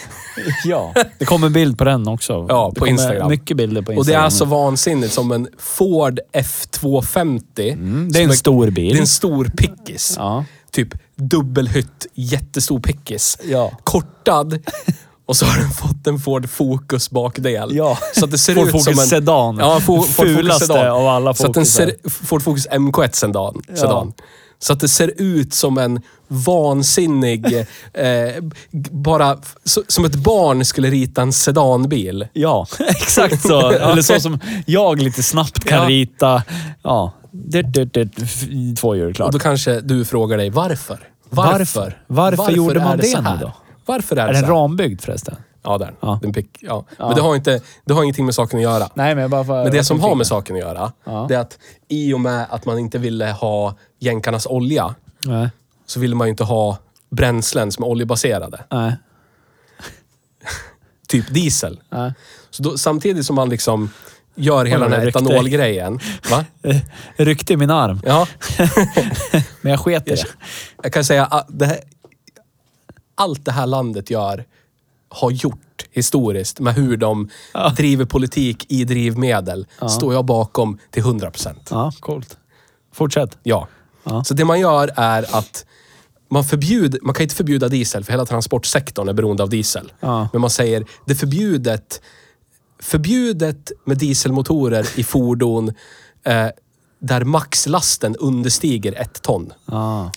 [0.65, 0.93] Ja.
[1.19, 2.45] Det kommer en bild på den också.
[2.49, 3.29] Ja, det på Instagram.
[3.29, 4.25] Mycket bilder på Och det Instagram.
[4.25, 7.71] är så vansinnigt som en Ford F250.
[7.73, 8.91] Mm, det är en som stor bil.
[8.93, 10.13] Det är en stor pickis.
[10.17, 10.45] Ja.
[10.71, 13.37] Typ dubbelhytt, jättestor pickis.
[13.43, 13.71] Ja.
[13.83, 14.59] Kortad.
[15.27, 17.75] Och så har den fått en Ford Focus bakdel.
[17.75, 17.97] Ja.
[18.15, 19.07] Så att det ser Ford ut som Focus en...
[19.07, 19.57] sedan.
[19.59, 20.87] Ja, Ford, Ford Focus sedan.
[20.91, 21.85] av alla Så att den Focusar.
[22.03, 23.61] ser, Ford Focus MK1 sedan.
[23.75, 24.13] sedan.
[24.59, 27.65] Så att det ser ut som en vansinnig...
[27.93, 28.43] Eh,
[28.91, 32.27] bara så, som ett barn skulle rita en sedanbil.
[32.33, 33.69] Ja, exakt så.
[33.71, 35.89] Eller så som jag lite snabbt kan Ja.
[35.89, 36.43] rita.
[36.83, 37.13] Ja.
[37.31, 38.09] Det, det, det,
[38.75, 39.31] två hjul, Och klart.
[39.31, 40.99] då kanske du frågar dig varför?
[41.29, 42.01] Varför?
[42.07, 43.37] Varför gjorde man det så nu här?
[43.41, 43.53] då?
[43.87, 44.53] Varför är, Är det den så här?
[44.53, 45.35] rambyggd förresten?
[45.63, 45.93] Ja, där.
[45.99, 46.19] Ja.
[46.21, 46.85] Den pick, ja.
[46.97, 48.89] Men det har, inte, det har ingenting med saken att göra.
[48.93, 50.91] Nej, men jag bara för, Men det som har med saken att göra,
[51.27, 54.95] det är att i och med att man inte ville ha jänkarnas olja,
[55.25, 55.49] Nej.
[55.85, 56.77] så ville man ju inte ha
[57.09, 58.63] bränslen som är oljebaserade.
[58.71, 58.95] Nej.
[61.07, 61.79] Typ diesel.
[61.89, 62.13] Nej.
[62.49, 63.89] Så då, samtidigt som man liksom
[64.35, 65.19] gör hela den här ryckte.
[65.19, 65.99] etanolgrejen.
[66.31, 66.45] Va?
[67.15, 68.01] Ryckte i min arm.
[68.05, 68.27] Ja,
[69.61, 70.25] Men jag sket i det.
[70.83, 71.79] jag kan säga att det här,
[73.17, 74.45] allt det här landet gör,
[75.09, 77.69] har gjort historiskt med hur de Ja.
[77.77, 81.67] driver politik i drivmedel, står jag bakom till 100 procent.
[81.71, 82.37] Ja, coolt.
[82.93, 83.37] Fortsätt.
[83.43, 83.67] Ja.
[84.03, 84.23] Ja.
[84.23, 85.65] Så det man gör är att
[86.29, 89.91] man, förbjuder, man kan inte förbjuda diesel för hela transportsektorn är beroende av diesel.
[89.99, 90.29] Ja.
[90.33, 92.01] Men man säger det är förbjudet,
[92.79, 95.73] förbjudet med dieselmotorer i fordon
[96.23, 96.47] eh,
[96.99, 99.53] där maxlasten understiger ett ton.
[99.65, 100.11] Ja.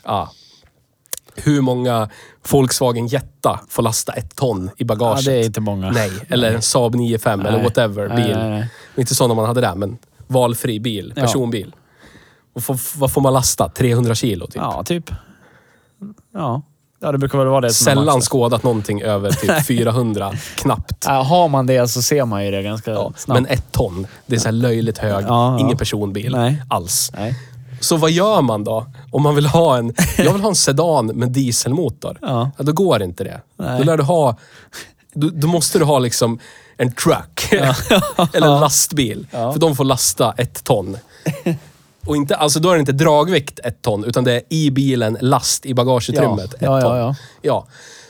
[1.37, 2.09] Hur många
[2.51, 5.25] Volkswagen Jetta får lasta ett ton i bagaget?
[5.27, 5.91] Ja, det är inte många.
[5.91, 8.37] Nej, eller en Saab 95 eller whatever bil.
[8.39, 8.71] nej, nej.
[8.97, 11.75] Inte sådana man hade där, men valfri bil, personbil.
[12.55, 13.69] Och får, vad får man lasta?
[13.69, 14.57] 300 kilo typ.
[14.57, 15.11] Ja, typ.
[16.35, 16.63] Ja.
[17.01, 21.05] ja, det brukar väl vara det som Sällan skådat någonting över typ 400, knappt.
[21.09, 23.41] Ja, har man det så ser man ju det ganska Ja, snabbt.
[23.41, 25.25] men ett ton, det är så löjligt hög.
[25.25, 25.59] Ja, ja.
[25.61, 26.63] Ingen personbil Nej.
[26.69, 27.11] alls.
[27.15, 27.35] Nej.
[27.81, 28.87] Så vad gör man då?
[29.13, 29.95] Om man vill ha en...
[30.19, 32.19] Jag vill ha en sedan med dieselmotor.
[32.23, 32.51] Ja.
[32.59, 33.41] då går inte det.
[33.57, 33.79] Nej.
[33.79, 34.37] Då lär du ha...
[35.13, 36.39] Då, då måste du ha liksom
[36.77, 37.53] en truck.
[38.33, 39.27] Eller en lastbil.
[39.31, 39.53] Ja.
[39.53, 40.97] För de får lasta ett ton.
[42.07, 45.19] Och inte, alltså då är det inte dragvikt ett ton, utan det är i bilen
[45.21, 46.97] last i bagageutrymmet Ja, ett ja, ton.
[46.97, 47.15] ja, ja.
[47.43, 47.67] Ja.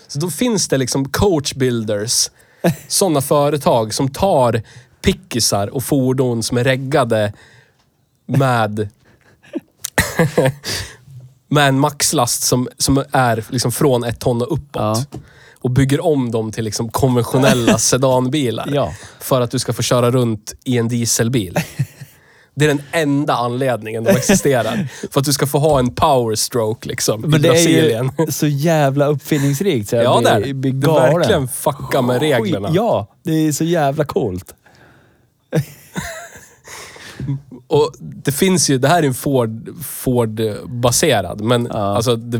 [0.08, 2.30] Så då finns det liksom coach builders,
[2.88, 4.62] sådana företag som tar
[5.02, 7.32] pickisar och fordon som är reggade
[8.26, 8.88] med
[11.48, 14.72] med en maxlast som, som är liksom från ett ton och uppåt.
[14.74, 15.04] Ja.
[15.62, 18.68] Och bygger om dem till liksom konventionella sedanbilar.
[18.72, 18.94] Ja.
[19.20, 21.56] För att du ska få köra runt i en dieselbil.
[22.54, 24.88] Det är den enda anledningen de existerar.
[25.10, 28.12] För att du ska få ha en power stroke liksom, i Men det är Brasilien.
[28.18, 30.54] ju så jävla uppfinningsrikt så Ja, där.
[30.54, 32.70] blir Det verkligen fucka med reglerna.
[32.72, 34.54] Ja, det är så jävla coolt.
[37.70, 41.76] Och det finns ju, det här är en Ford, Ford-baserad, men Ja.
[41.96, 42.38] alltså det,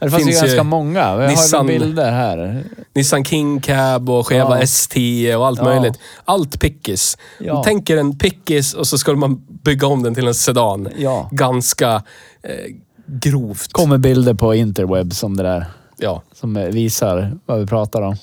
[0.00, 0.98] Det fanns ju ganska många.
[0.98, 2.64] Jag har Nissan- några bilder här.
[2.94, 4.62] Nissan King Cab och skeva Ja.
[4.64, 5.64] S10 och allt Ja.
[5.64, 5.98] möjligt.
[6.24, 7.18] Allt pickis.
[7.40, 7.62] Ja.
[7.64, 10.88] Tänk er en pickis och så ska man bygga om den till en sedan.
[10.98, 11.28] Ja.
[11.32, 11.94] Ganska
[12.42, 12.74] eh,
[13.06, 13.72] grovt.
[13.72, 15.64] kommer bilder på interweb som det där.
[15.98, 16.22] Ja.
[16.34, 18.16] Som visar vad vi pratar om.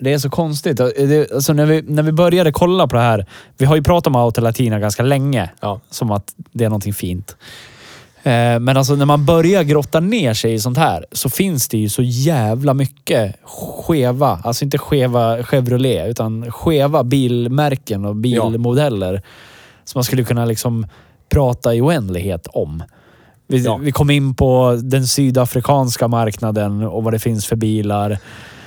[0.00, 0.76] Det är så konstigt.
[0.76, 3.26] Det, alltså när, vi, när vi började kolla på det här.
[3.58, 5.50] Vi har ju pratat om Auto Latina ganska länge.
[5.60, 5.80] Ja.
[5.90, 7.36] Som att det är någonting fint.
[8.22, 11.78] Eh, Men alltså när man börjar grotta ner sig i sånt här så finns det
[11.78, 19.22] ju så jävla mycket skeva, alltså inte skeva Chevrolet, utan skeva bilmärken och bilmodeller.
[19.84, 20.86] Som man skulle kunna liksom
[21.32, 22.82] prata i oändlighet om.
[23.46, 23.76] Vi, Ja.
[23.76, 28.18] vi kom in på den sydafrikanska marknaden och vad det finns för bilar.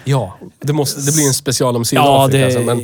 [0.03, 0.33] Ja.
[0.59, 2.37] Det, måste, det blir en special om Ja, Sydafrika.
[2.37, 2.83] det, alltså, men,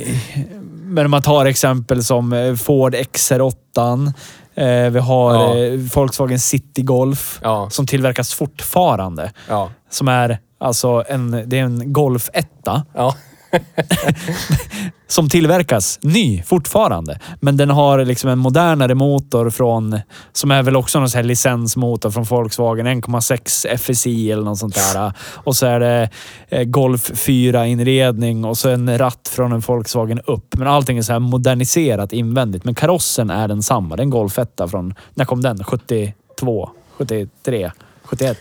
[0.94, 4.12] men om man tar exempel som eh, Ford XR8.
[4.54, 5.56] Eh, vi har Ja.
[5.58, 9.32] eh, Volkswagen City Golf ja, som tillverkas fortfarande.
[9.48, 12.48] ja, Som är alltså en, det är en Golf 1
[12.94, 13.14] ja.
[15.06, 17.18] som tillverkas ny fortfarande.
[17.40, 20.00] Men den har liksom en modernare motor från,
[20.32, 22.86] som är väl också någon här licensmotor från Volkswagen.
[22.86, 25.12] 1,6 FSI eller något sånt där.
[25.20, 26.10] Och så är det
[26.48, 30.56] eh, Golf 4-inredning och så en ratt från en Volkswagen upp.
[30.56, 32.64] Men allting är så här moderniserat invändigt.
[32.64, 33.96] Men karossen är densamma.
[33.96, 35.64] Det är en Golf 1 från, när kom den?
[35.64, 36.70] 72?
[36.98, 37.72] 73?
[38.04, 38.38] 71?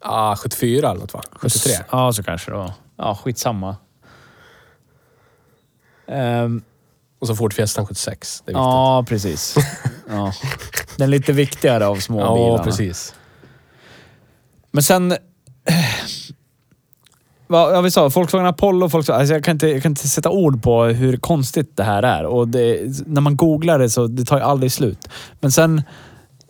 [0.00, 1.22] Ah, 74 eller något va?
[1.32, 1.72] 73?
[1.90, 2.72] Ja, så kanske det var.
[2.98, 3.76] Ja, skitsamma.
[6.08, 6.62] Ehm,
[7.18, 8.42] Och så Ford Fiestan 76.
[8.46, 8.56] Det är viktigt.
[8.62, 9.54] ja, precis.
[10.10, 10.32] Ja.
[10.96, 13.14] Den lite viktigare av små Ja, precis.
[14.70, 15.12] Men sen...
[15.12, 15.18] eh,
[17.46, 20.30] Vad ja, vi sa, Volkswagen Apollo, Volkswagen, alltså jag, kan inte, jag kan inte sätta
[20.30, 22.24] ord på hur konstigt det här är.
[22.26, 25.08] Och det, när man googlar det så det tar ju aldrig slut.
[25.40, 25.78] Men sen,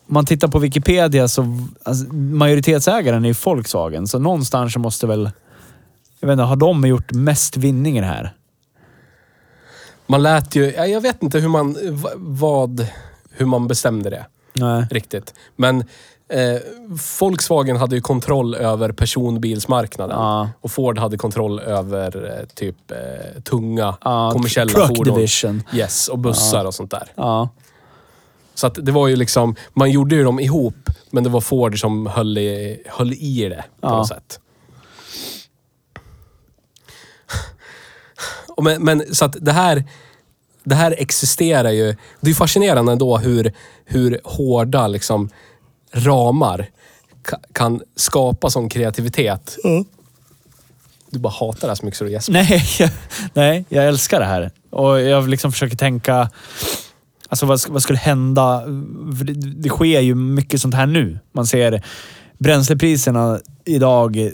[0.08, 4.06] om man tittar på Wikipedia så alltså, majoritetsägaren är ju Volkswagen.
[4.06, 5.30] Så någonstans så måste väl...
[6.20, 8.34] Jag vet inte, har de gjort mest vinning i det här?
[10.06, 10.72] Man lät ju...
[10.72, 11.76] ja, Jag vet inte hur man...
[11.90, 12.86] va- Vad...
[13.30, 14.26] Hur man bestämde det.
[14.52, 14.86] Nej.
[14.90, 15.34] riktigt.
[15.56, 15.80] Men
[16.28, 16.60] eh,
[17.20, 20.16] Volkswagen hade ju kontroll över personbilsmarknaden.
[20.18, 20.48] Ja.
[20.60, 25.14] Och Ford hade kontroll över eh, typ eh, tunga Ja, kommersiella truck fordon.
[25.14, 25.62] division.
[25.74, 27.12] Yes, och bussar och sånt där.
[27.14, 27.48] Ja.
[28.54, 31.80] Så att det var ju liksom, man gjorde ju dem ihop, men det var Ford
[31.80, 33.96] som höll i, höll i det på Ja.
[33.96, 34.40] något sätt.
[38.62, 39.84] Men, men så att det här,
[40.64, 41.96] det här existerar ju.
[42.20, 43.52] Det är fascinerande ändå hur,
[43.84, 45.28] hur hårda liksom,
[45.92, 46.68] ramar
[47.24, 49.56] ka- kan skapa sån kreativitet.
[51.10, 52.32] Du bara hatar det här så mycket så du gäspar.
[52.32, 52.90] Nej, jag,
[53.34, 54.50] nej, jag älskar det här.
[54.70, 56.30] Och jag liksom försöker tänka...
[57.30, 58.60] Alltså vad, vad skulle hända?
[59.18, 61.18] För Det, det sker ju mycket sånt här nu.
[61.32, 61.82] Man ser
[62.38, 64.30] bränslepriserna idag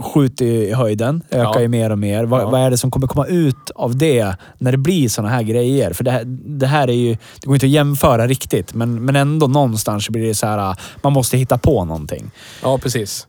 [0.00, 1.22] skjuter ju i höjden.
[1.30, 1.60] Ökar Ja.
[1.60, 2.24] ju mer och mer.
[2.24, 2.50] Vad, Ja.
[2.50, 5.92] vad är det som kommer komma ut av det när det blir såna här grejer?
[5.92, 7.10] För det här, det här är ju...
[7.40, 10.76] Det går inte att jämföra riktigt, men, men ändå någonstans blir det så här...
[11.02, 12.30] Man måste hitta på någonting.
[12.62, 13.26] Ja, precis.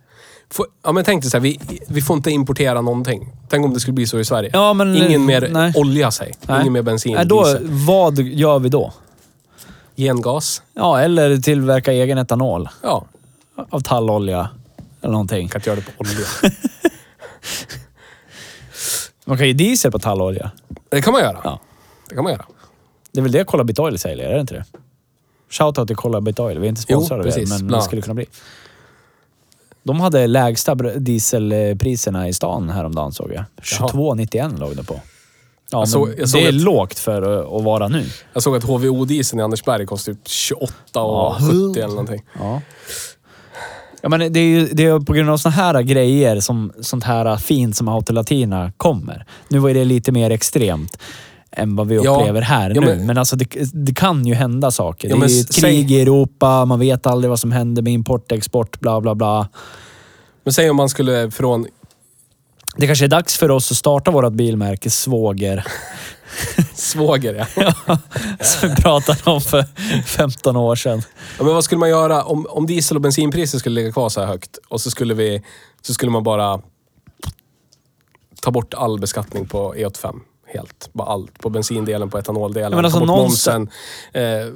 [0.51, 3.31] Får- Ja, men tänk dig så här, vi, vi får inte importera någonting.
[3.49, 4.49] Tänk om det skulle bli så i Sverige.
[4.53, 5.73] Ja, men- Ingen mer nej.
[5.75, 6.31] olja sig.
[6.47, 6.61] Nej.
[6.61, 7.67] Ingen mer bensin, Nej, då, diesel.
[7.87, 8.93] vad gör vi då?
[9.95, 10.61] Gengas.
[10.73, 12.69] Ja, eller tillverka egen etanol.
[12.83, 13.05] Ja,
[13.69, 14.49] Av tallolja.
[15.03, 15.47] Eller någonting.
[15.49, 16.25] kan inte göra det på olja.
[19.25, 20.51] Man kan ju diesel på tallolja.
[20.89, 21.41] Det kan man göra.
[21.43, 21.59] Ja.
[22.09, 22.45] Det kan man göra.
[23.11, 24.65] Det är väl det Bit Oil säljer, är det inte det?
[25.49, 26.59] Shoutout till Bit Oil.
[26.59, 27.49] Vi är inte sponsrade det, precis.
[27.49, 28.25] men Bland det skulle kunna bli.
[29.83, 33.43] De hade lägsta dieselpriserna i stan häromdagen såg jag.
[33.61, 35.01] 22,91 låg det på.
[35.71, 37.21] Ja, men såg- jag såg det är ett- lågt för
[37.57, 38.05] att, vara nu.
[38.33, 41.37] Jag såg att HVO-dieseln i Andersberg kostar typ 28 och Ja.
[41.41, 42.23] 70 eller någonting.
[42.39, 42.61] Ja.
[44.03, 47.03] Ja, men det är ju det är på grund av såna här grejer som sånt
[47.03, 49.25] här fint som Autolatina kommer.
[49.47, 50.97] Nu var det lite mer extremt
[51.51, 52.15] än vad vi Ja.
[52.19, 52.87] upplever här Ja, nu.
[52.87, 55.09] men- Men, alltså det, det kan ju hända saker.
[55.09, 57.93] Ja, det är ju ett krig i Europa, man vet aldrig vad som händer med
[57.93, 59.47] import, export, bla bla bla.
[60.43, 61.65] Men säg om man skulle från...
[62.77, 65.65] Det kanske är dags för oss att starta vårt bilmärke Svåger.
[66.73, 67.73] Svåger, ja.
[68.41, 69.65] som vi pratade om för
[70.05, 71.01] 15 år sedan.
[71.37, 71.43] ja.
[71.43, 74.27] Men vad skulle man göra om, om diesel och bensinpriser skulle ligga kvar så här
[74.27, 75.43] högt och så skulle vi...
[75.81, 76.61] Så skulle man bara
[78.41, 80.19] ta bort all beskattning på E85.
[80.53, 80.89] Helt.
[80.93, 81.39] Bara allt.
[81.39, 82.71] På bensindelen, på etanoldelen.
[82.71, 83.69] Ja, men alltså ta bort någonstans-
[84.13, 84.47] momsen.
[84.47, 84.53] Eh,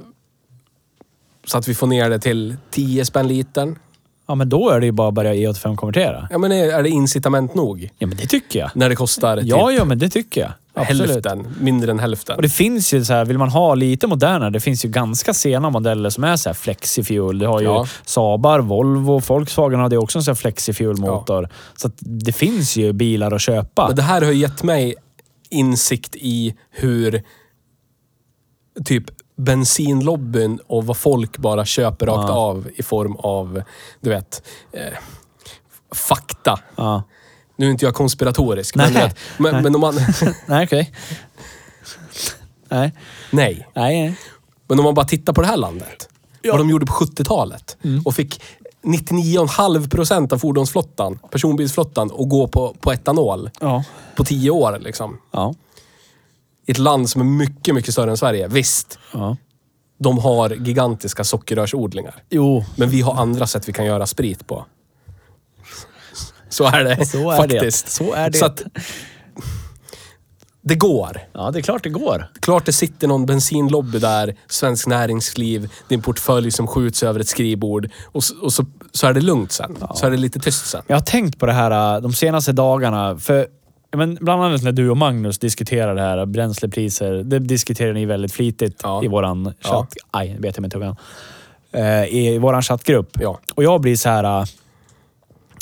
[1.46, 3.80] så att vi får ner det till 10 spänn litern.
[4.28, 6.28] Ja, men då är det ju bara att börja E85-konvertera.
[6.32, 7.90] Ja, men är, är det incitament nog?
[7.98, 8.72] Ja, men det tycker jag.
[8.76, 10.52] När det kostar typ Ja, ja, men det tycker jag.
[10.82, 11.10] Absolut.
[11.12, 12.36] hälften, mindre än hälften.
[12.36, 15.34] Och det finns ju så här, vill man ha lite modernare, det finns ju ganska
[15.34, 17.40] sena modeller som är så här flexifuel.
[17.40, 17.88] Du har ju Ja.
[18.06, 21.50] Saabar, Volvo, Volkswagen hade ju också en sån här flexifuel-motor.
[21.76, 23.88] Så att det finns ju bilar att köpa.
[23.88, 24.96] Men det här har gett mig
[25.50, 27.24] insikt i hur
[28.86, 29.04] typ
[29.38, 32.36] bensinlobbyn och vad folk bara köper rakt Ja.
[32.36, 33.62] av i form av,
[34.02, 34.82] du vet, eh,
[35.96, 36.60] fakta.
[36.76, 37.04] Ja.
[37.58, 38.92] Nu är inte jag konspiratorisk, Nej.
[38.94, 39.64] men, vet, men, Nej.
[39.64, 39.96] men om man...
[40.46, 40.94] Nej, okej.
[42.70, 42.94] Nej.
[43.32, 43.68] nej.
[43.76, 44.18] Nej.
[44.68, 46.10] Men om man bara tittar på det här landet.
[46.44, 47.78] Vad de gjorde på 70-talet.
[47.84, 48.02] Mm.
[48.06, 48.42] Och fick
[48.84, 53.84] 99,5 procent av fordonsflottan, personbilsflottan, att gå på, på etanol Ja.
[54.16, 54.80] på tio år.
[54.80, 55.18] Liksom.
[55.32, 55.54] Ja.
[56.66, 58.48] I ett land som är mycket, mycket större än Sverige.
[58.48, 59.38] Visst, Ja.
[60.00, 62.16] de har gigantiska sockerrörsodlingar.
[62.30, 62.66] Jo.
[62.76, 64.66] Men vi har andra sätt vi kan göra sprit på.
[66.58, 67.86] Så är det Så är faktiskt.
[67.86, 67.92] det.
[67.92, 68.38] Så är det.
[68.38, 68.62] Så att,
[70.62, 71.18] det går.
[71.34, 72.28] Ja, det är klart det går.
[72.40, 77.90] Klart det sitter någon bensinlobby där, Svensk Näringsliv, din portfölj som skjuts över ett skrivbord.
[78.06, 79.78] Och, så- och så, så är det lugnt sen.
[79.96, 80.82] Så är det lite tyst sen.
[80.88, 83.18] Jag har tänkt på det här äh, de senaste dagarna.
[83.18, 83.48] För
[83.92, 87.14] ja, men bland annat när du och Magnus diskuterar det här, bränslepriser.
[87.14, 89.04] Det diskuterar ni väldigt flitigt Ja.
[89.04, 89.94] i våran chatt.
[90.12, 90.96] Aj, nu bet jag med tungan.
[91.72, 93.10] Eh, I våran chattgrupp.
[93.22, 93.40] Ja.
[93.56, 94.48] Och jag blir så här...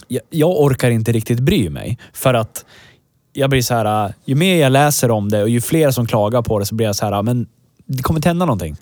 [0.08, 1.98] Jag, jag orkar inte riktigt bry mig.
[2.14, 2.66] För att
[3.34, 4.06] jag blir så här...
[4.06, 6.76] äh, Ju mer jag läser om det och ju fler som klagar på det så
[6.76, 7.12] blir jag så här...
[7.14, 7.48] äh, Men
[7.86, 8.76] det kommer inte hända någonting.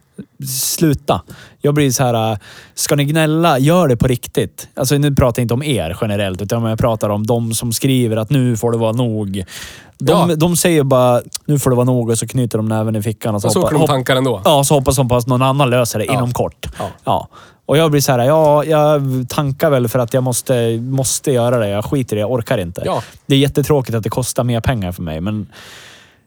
[0.50, 1.22] Sluta.
[1.62, 2.32] Jag blir så här...
[2.32, 2.38] äh,
[2.74, 4.68] Ska ni gnälla, gör det på riktigt.
[4.74, 8.18] Alltså nu pratar jag inte om er generellt, utan jag pratar om de som skriver
[8.18, 9.44] att nu får det vara nog.
[10.00, 10.36] De, Ja.
[10.36, 13.36] de säger bara nu får det vara nog och så knyter de näven i fickan
[13.36, 14.42] och så, Och så åker de tankar ändå.
[14.46, 16.14] Ja, så hoppas de på att någon annan löser det Ja.
[16.14, 16.68] inom kort.
[16.80, 16.88] Ja.
[17.04, 17.28] Ja.
[17.66, 21.58] Och jag blir så här, ja, jag tankar väl för att jag måste, måste göra
[21.60, 21.68] det.
[21.70, 22.82] Jag skiter i det, jag orkar inte.
[22.86, 23.04] Ja.
[23.26, 25.48] Det är jättetråkigt att det kostar mer pengar för mig, men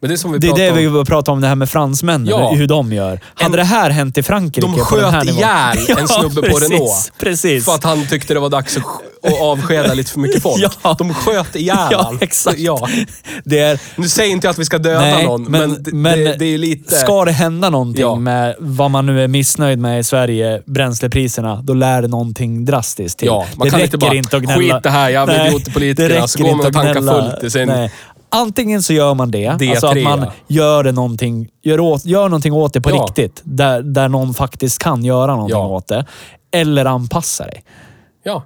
[0.01, 0.99] Men det är som vi det är det om.
[0.99, 2.27] vi pratar om, det här med fransmännen.
[2.27, 2.53] Ja.
[2.53, 3.21] Hur de gör.
[3.35, 6.09] Hade En- det här hänt i Frankrike De på den här sköt nivån- ihjäl en
[6.31, 7.13] snubbe på precis, Renault.
[7.19, 7.65] Precis.
[7.65, 8.83] För att han tyckte det var dags att,
[9.33, 10.65] och avskeda lite för mycket folk.
[10.83, 10.95] Ja.
[10.99, 12.59] De sköt ihjäl Ja, exakt.
[12.59, 12.89] Ja.
[13.45, 13.81] Det är...
[13.97, 15.91] Nu säger inte jag att vi ska döda Nej, någon, men, det,
[16.25, 16.95] det, det är lite...
[16.95, 18.15] Ska det hända någonting Ja.
[18.15, 23.19] med vad man nu är missnöjd med i Sverige, bränslepriserna, då lär det någonting drastiskt
[23.19, 23.27] till.
[23.27, 24.75] Ja, man det kan räcker inte bara, inte att gnälla.
[24.75, 27.93] "Skit det här, jävla Nej, idiotpolitikerna", så går man och tankar fullt i sin- Nej.
[28.29, 32.29] Antingen så gör man det, D3, alltså att man gör, det någonting, gör, åt, gör
[32.29, 32.95] någonting åt det på Ja.
[33.09, 33.41] riktigt.
[33.45, 35.67] Där, där någon faktiskt kan göra någonting Ja.
[35.67, 36.05] åt det.
[36.53, 37.63] Eller anpassa dig.
[38.25, 38.45] Ja.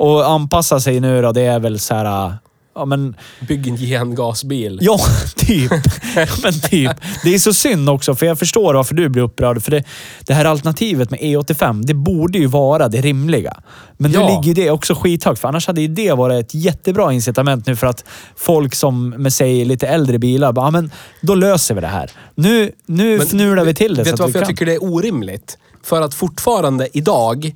[0.00, 2.34] Och anpassa sig nu då, det är väl så här...
[2.74, 3.16] Ja, men
[3.48, 4.78] Bygg en gengasbil.
[4.82, 4.98] Ja,
[5.36, 5.72] typ.
[6.42, 6.90] Men typ.
[7.24, 9.62] Det är så synd också, för jag förstår varför du blir upprörd.
[9.62, 9.84] För det,
[10.26, 13.56] det här alternativet med E85, det borde ju vara det rimliga.
[13.96, 14.28] Men nu Ja.
[14.28, 17.76] ligger ju det också skithögt, för annars hade ju det varit ett jättebra incitament nu
[17.76, 18.04] för att
[18.36, 20.90] folk som med sig lite äldre bilar, bara, ja, men
[21.20, 22.10] då löser vi det här.
[22.34, 25.58] Nu, nu Men fnular vi till det Vet du varför jag tycker det är orimligt?
[25.82, 27.54] För att fortfarande idag,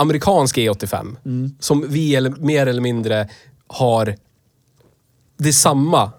[0.00, 1.54] amerikansk E85, Mm.
[1.60, 3.28] som vi eller, mer eller mindre
[3.66, 4.16] har...
[5.36, 6.12] Det samma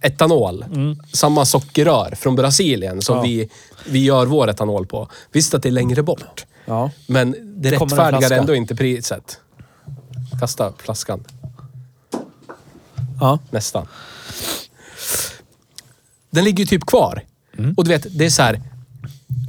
[0.00, 0.64] etanol,
[1.12, 3.30] samma sockerrör från Brasilien som Mm.
[3.30, 3.36] Ja.
[3.84, 5.08] vi, vi gör vår etanol på.
[5.32, 6.90] Visst att det är längre bort, Ja.
[7.08, 9.40] men det rättfärdigar ändå inte priset.
[10.40, 11.24] Kasta flaskan.
[13.20, 13.38] Ja.
[13.50, 13.86] Nästan.
[16.30, 17.22] Den ligger ju typ kvar.
[17.58, 17.74] Mm.
[17.76, 18.62] Och du vet, det är så här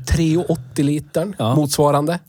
[0.08, 1.56] 3,80 litern Ja.
[1.56, 2.20] motsvarande.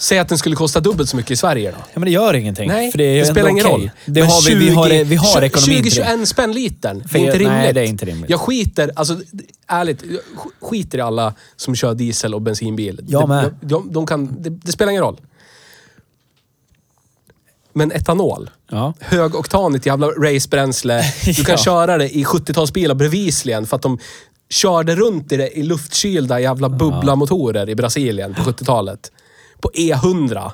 [0.00, 1.76] Säg att den skulle kosta dubbelt så mycket i Sverige då.
[1.78, 2.68] ja, men det gör ingenting.
[2.68, 3.78] Nej, för det, det spelar ingen okej.
[3.80, 3.90] roll.
[4.06, 6.02] Det Men har vi, vi har, vi har ekonomin till det.
[6.04, 7.02] 20-21 spänn litern.
[7.12, 7.74] Det är inte nej, rimligt.
[7.74, 8.30] det är inte rimligt.
[8.30, 9.20] Jag skiter, alltså
[9.66, 10.20] ärligt, jag
[10.70, 13.00] skiter i alla som kör diesel och bensinbil.
[13.08, 13.54] Jag med.
[13.60, 15.20] De, de kan, det, det spelar ingen roll.
[17.72, 18.50] Men etanol.
[18.70, 18.94] Ja.
[19.00, 21.02] högoktanigt jävla racebränsle.
[21.36, 21.56] Du kan Ja.
[21.64, 23.98] köra det i 70-talsbilar bevisligen för att de
[24.50, 29.10] körde runt i det i luftkylda jävla bubblamotorer i Brasilien på 70-talet.
[29.60, 30.50] På E100.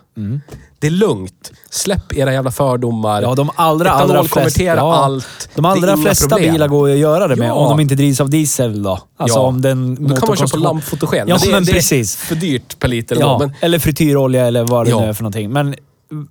[0.78, 1.52] Det är lugnt.
[1.70, 3.22] Släpp era jävla fördomar.
[3.22, 4.62] Ja, de allra, Etanol allra flesta...
[4.62, 5.48] ja, allt.
[5.54, 6.52] De allra flesta problem.
[6.52, 7.52] bilar går ju att göra det med, Ja.
[7.52, 8.98] om de inte drivs av diesel då.
[9.16, 9.42] Alltså Ja.
[9.42, 11.28] om den Då kan man köpa lampfotogen.
[11.28, 12.16] Ja, det, men det precis.
[12.16, 13.38] för dyrt per liter Ja.
[13.38, 15.00] Men eller frityrolja eller vad det Ja.
[15.00, 15.50] nu är för någonting.
[15.50, 15.74] Men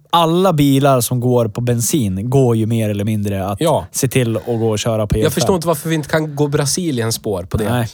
[0.09, 3.85] alla bilar som går på bensin går ju mer eller mindre att Ja.
[3.91, 5.23] se till att gå och köra på E5.
[5.23, 7.69] jag förstår inte varför vi inte kan gå Brasiliens spår på det.
[7.69, 7.87] Nej.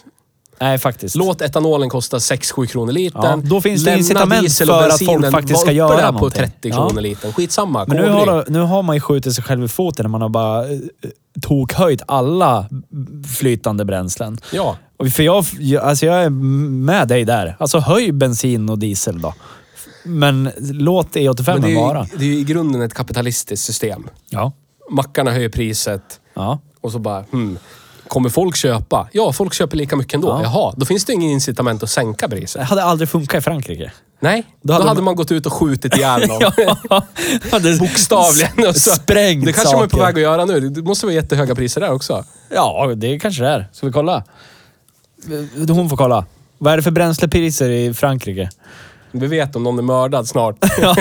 [0.62, 1.16] Nej, faktiskt.
[1.16, 3.22] Låt etanolen kosta 6-7 kronor litern.
[3.24, 6.41] Ja, då finns det incitament för att folk faktiskt ska göra där på någonting.
[6.41, 6.76] 30 Ja.
[6.76, 7.34] kronor litern.
[7.34, 7.86] Skitsamma.
[7.88, 10.30] Men nu har, nu har man ju skjutit sig själv i foten när man har
[10.30, 10.80] bara eh,
[11.41, 12.70] tokhöjt alla
[13.39, 14.38] flytande bränslen.
[14.53, 14.78] Ja.
[15.14, 15.45] För jag,
[15.82, 17.55] alltså jag är med dig där.
[17.59, 19.34] Alltså höj bensin och diesel då.
[20.03, 22.07] Men låt E85 Men vara.
[22.18, 24.07] det är ju i grunden ett kapitalistiskt system.
[24.30, 24.51] Ja.
[24.89, 26.01] Mackarna höjer priset
[26.34, 26.59] Ja.
[26.82, 27.57] och så bara, hmm,
[28.12, 29.07] kommer folk köpa?
[29.12, 30.28] Ja, folk köper lika mycket ändå.
[30.28, 30.41] Ja.
[30.43, 32.59] Jaha, då finns det ingen incitament att sänka priset.
[32.62, 33.91] Det hade aldrig funkat i Frankrike.
[34.20, 35.05] Nej, då Då hade, hade man...
[35.05, 36.41] man- gått ut och skjutit ihjäl någon.
[37.80, 38.68] Bokstavligen.
[38.70, 38.91] Och så.
[38.91, 40.05] Sprängt Det kanske man är på saker.
[40.05, 40.70] väg att göra nu.
[40.70, 42.24] Det måste vara jättehöga priser där också.
[42.49, 43.70] Ja, det kanske det är.
[43.74, 44.24] Ska vi kolla?
[45.70, 46.26] Hon får kolla.
[46.57, 48.49] Vad är det för bränslepriser i Frankrike?
[49.12, 50.55] Vi vet om någon är mördad snart.
[50.82, 50.95] ja,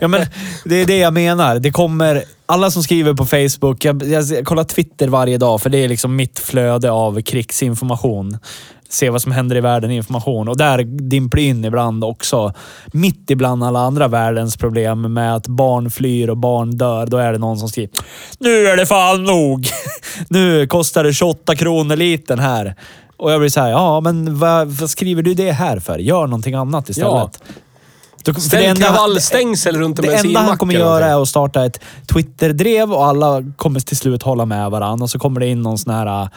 [0.00, 0.26] ja, men
[0.64, 1.58] det är det jag menar.
[1.58, 2.24] Det kommer...
[2.48, 5.88] Alla som skriver på Facebook, jag, jag, jag kollar Twitter varje dag för det är
[5.88, 8.38] liksom mitt flöde av krigsinformation.
[8.88, 10.48] Se vad som händer i världen, information.
[10.48, 12.52] Och där dimper in ibland också,
[12.86, 17.06] mitt ibland alla andra världens problem med att barn flyr och barn dör.
[17.06, 17.90] Då är det någon som skriver
[18.38, 19.68] Nu är det fan nog!
[20.28, 22.74] nu kostar det 28 kronor litern här.
[23.16, 25.98] Och jag blir så här, ja men vad, vad skriver du det här för?
[25.98, 27.42] Gör någonting annat istället.
[28.24, 31.28] Då- för Ställ det enda- kravallstängsel runt en det enda han kommer göra är att
[31.28, 31.80] starta ett
[32.12, 35.04] Twitter-drev och alla kommer till slut hålla med varandra.
[35.04, 36.22] Och så kommer det in någon sån här...
[36.22, 36.28] äh,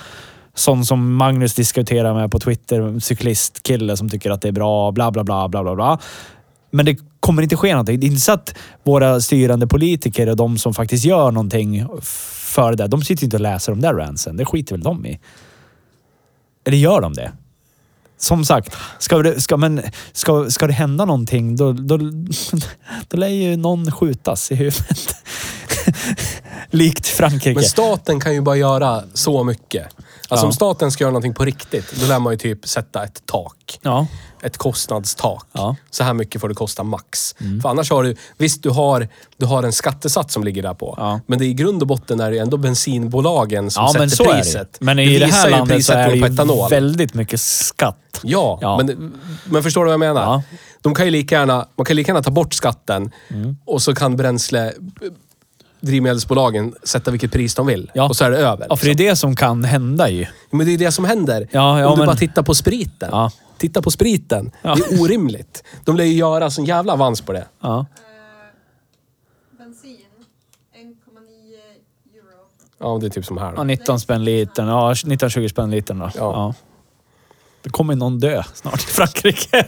[0.54, 4.92] Sån som Magnus diskuterar med på Twitter, en cyklисtkille som tycker att det är bra,
[4.92, 6.00] bla bla bla bla bla bla.
[6.72, 8.00] Men det kommer inte ske någonting.
[8.00, 12.74] Det är inte så att våra styrande politiker och de som faktiskt gör någonting för
[12.74, 14.38] det, de sitter inte och läser de där rantsen.
[14.38, 15.20] Det skiter väl de i.
[16.70, 17.32] Eller gör de det?
[18.18, 21.98] Som sagt, ska det, ska, men, ska, ska det hända någonting då, då,
[23.08, 25.16] då lär ju någon skjutas i huvudet.
[26.70, 27.54] Likt Frankrike.
[27.60, 29.84] Men staten kan ju bara göra så mycket.
[30.28, 30.48] Alltså Ja.
[30.48, 33.80] om staten ska göra någonting på riktigt, då lär man ju typ sätta ett tak.
[33.82, 34.08] ja.
[34.42, 35.46] Ett kostnadstak.
[35.52, 35.64] Ja.
[35.64, 35.76] Mm.
[35.90, 37.36] Så här mycket får det kosta max.
[37.62, 40.96] För annars har du, visst du har, du har en skattesats som ligger där på.
[40.98, 41.20] Ja.
[41.28, 44.34] Men det är i grund och botten är det ändå bensinbolagen som ja, sätter det.
[44.42, 44.78] priset.
[44.80, 46.70] Men i det, visar här landet så är det ju etanol.
[46.70, 48.20] väldigt mycket skatt.
[48.24, 48.82] Ja.
[48.84, 49.14] Men,
[49.46, 50.42] men förstår du vad jag menar?
[50.82, 53.58] De kan ju lika gärna, man kan lika gärna ta bort skatten Mm.
[53.66, 54.74] och så kan bränsle
[55.82, 57.92] drivmedelsbolagen sätta vilket pris de vill.
[57.94, 58.10] Ja.
[58.10, 58.66] Och så är det över.
[58.70, 60.26] Ja, för det är det som kan hända ju.
[60.52, 61.48] Men det är det som händer.
[61.52, 63.10] Ja, ja, Om du men- bara tittar på spriten.
[63.12, 63.32] Ja.
[63.58, 64.52] Titta på spriten.
[64.62, 64.76] Ja.
[64.76, 65.64] Det är orimligt.
[65.86, 67.46] De lär ju göra sån jävla avans på det.
[67.62, 67.86] Ja.
[69.58, 69.98] bensin
[70.76, 70.90] 1,9
[72.16, 72.94] euro.
[72.96, 73.64] Ja, det är typ som här Ja, då.
[73.64, 74.68] 19 spänn litern.
[74.68, 76.10] Ja, 19-20 spänn litern då.
[76.16, 76.54] Ja.
[77.62, 79.66] Det kommer någon dö snart i Frankrike.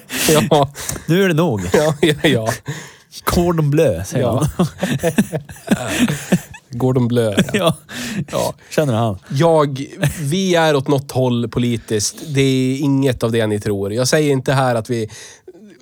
[0.50, 0.72] Ja,
[1.08, 1.62] Nu är det nog.
[1.74, 2.14] ja, ja.
[2.24, 2.50] ja.
[3.24, 4.48] Cordon bleu, säger Ja.
[4.58, 4.68] han.
[6.74, 7.34] Gordon Bleu.
[7.38, 7.44] Ja.
[7.54, 7.76] ja.
[8.32, 8.54] Ja.
[8.70, 9.18] Känner han.
[9.30, 9.86] Jag,
[10.22, 12.16] vi är åt något håll politiskt.
[12.28, 13.94] Det är inget av det ni tror.
[13.94, 15.10] Jag säger inte här att vi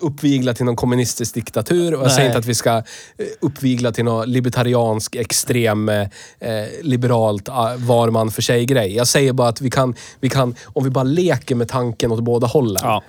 [0.02, 2.16] uppviglar till någon kommunistisk diktatur och jag Nej.
[2.16, 2.84] säger inte att vi ska eh,
[3.42, 6.08] uppvigla till någon libertariansk, extrem, eh,
[6.82, 8.96] liberalt, ah, var man för sig grej.
[8.96, 12.20] Jag säger bara att vi kan, vi kan, om vi bara leker med tanken åt
[12.24, 12.82] båda hållen.
[12.86, 13.04] Ja.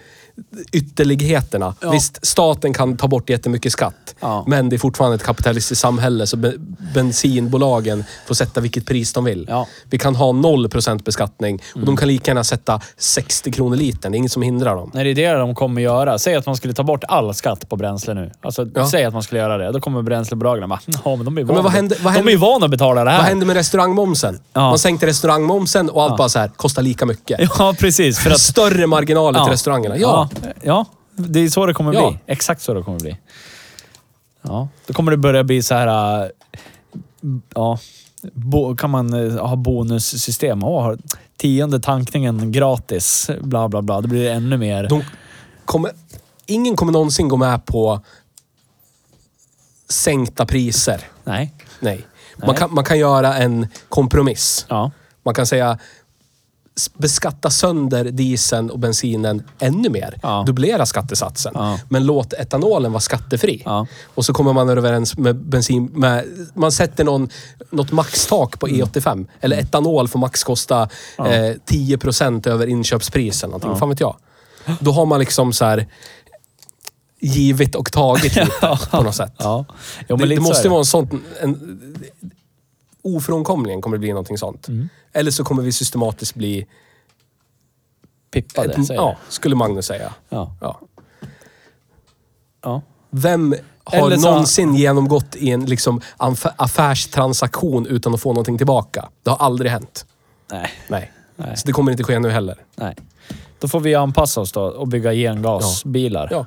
[0.73, 1.75] Ytterligheterna.
[1.81, 1.91] Ja.
[1.91, 4.15] Visst, staten kan ta bort jättemycket skatt.
[4.21, 4.45] Ja.
[4.47, 6.55] Men det är fortfarande ett kapitalistiskt samhälle så be-
[6.95, 9.47] bensinbolagen får sätta vilket pris de vill.
[9.49, 9.67] Ja.
[9.91, 14.13] Vi kan ha 0% beskattning och de kan lika gärna sätta 60 kronor litern.
[14.13, 14.91] Det är inget som hindrar dem.
[14.95, 16.19] Nej, det är det de kommer göra.
[16.19, 18.33] Säg att man skulle ta bort all skatt på bränsle nu.
[18.43, 19.73] Alltså, säg att man skulle göra det.
[19.73, 22.33] Då kommer bränslebolagen bara, ja men de är vana, vad händer- vad de är händer-
[22.33, 23.19] ju vana att betala det här.
[23.19, 24.41] Vad händer med restaurangmomsen?
[24.55, 27.41] Man sänkte restaurangmomsen och allt bara så här, kostar lika mycket.
[27.59, 28.19] Ja, precis.
[28.19, 29.97] För att, Större marginaler till restaurangerna.
[29.97, 30.29] Ja.
[30.63, 30.87] Ja.
[31.17, 32.11] Det är så det kommer Ja.
[32.11, 32.19] bli.
[32.27, 33.17] Exakt så det kommer bli.
[34.43, 36.23] Ja, då kommer det börja bli så här...
[36.23, 36.29] äh,
[37.55, 37.79] Ja,
[38.33, 40.65] bo, kan man äh, ha bonussystem.
[40.65, 40.99] Åh, har
[41.37, 43.31] tionde tankningen gratis.
[43.41, 44.01] Bla, bla, bla.
[44.01, 44.89] Då blir det ännu mer.
[44.89, 45.03] De
[45.65, 45.91] kommer,
[46.47, 48.01] ingen kommer någonsin gå med på
[49.89, 51.01] sänkta priser.
[51.25, 51.55] Nej.
[51.81, 52.07] Nej.
[52.39, 52.57] Man, Nej.
[52.57, 54.67] kan, man kan göra en kompromiss.
[54.69, 54.91] Ja.
[55.23, 55.79] Man kan säga
[56.95, 60.19] beskatta sönder dieseln och bensinen ännu mer.
[60.23, 60.43] Ja.
[60.47, 61.53] Dubblera skattesatsen.
[61.55, 61.79] Ja.
[61.89, 63.63] Men låt etanolen vara skattefri.
[63.65, 63.87] Ja.
[64.15, 65.85] Och så kommer man överens med bensin...
[65.95, 67.29] Med, man sätter någon,
[67.71, 69.27] något maxtak på E85.
[69.41, 71.33] Eller etanol får max kosta Mm.
[71.33, 71.49] Ja.
[71.49, 73.77] eh, 10% över inköpspris eller någonting.
[73.81, 74.17] Fan vet jag.
[74.81, 75.87] Då har man liksom så här
[77.21, 79.33] givit och tagit lite på något sätt.
[79.39, 79.65] Ja.
[80.09, 81.23] Jo, det, det måste vara en sån...
[81.41, 81.81] En,
[83.03, 84.69] ofrånkomligen kommer det bli någonting sånt.
[84.69, 84.89] Mm.
[85.13, 86.67] Eller så kommer vi systematiskt bli...
[88.31, 90.15] Pippade, ett, säger ja, skulle Magnus säga.
[90.29, 90.57] Ja.
[90.61, 90.81] Ja.
[92.63, 92.83] ja.
[93.11, 98.59] Vem har Eller så- någonsin genomgått i en liksom, aff- affärstransaktion utan att få någonting
[98.59, 99.09] tillbaka?
[99.23, 100.07] Det har aldrig hänt.
[100.53, 100.71] Nej.
[100.89, 101.13] Nej.
[101.37, 101.57] Nej.
[101.57, 102.65] Så det kommer inte ske nu heller.
[102.77, 102.97] Nej.
[103.59, 106.29] Då får vi anpassa oss då och bygga gengasbilar.
[106.31, 106.47] Ja.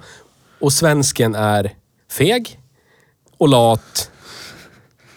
[0.59, 1.75] Och svensken är
[2.11, 2.59] feg
[3.37, 4.11] och lat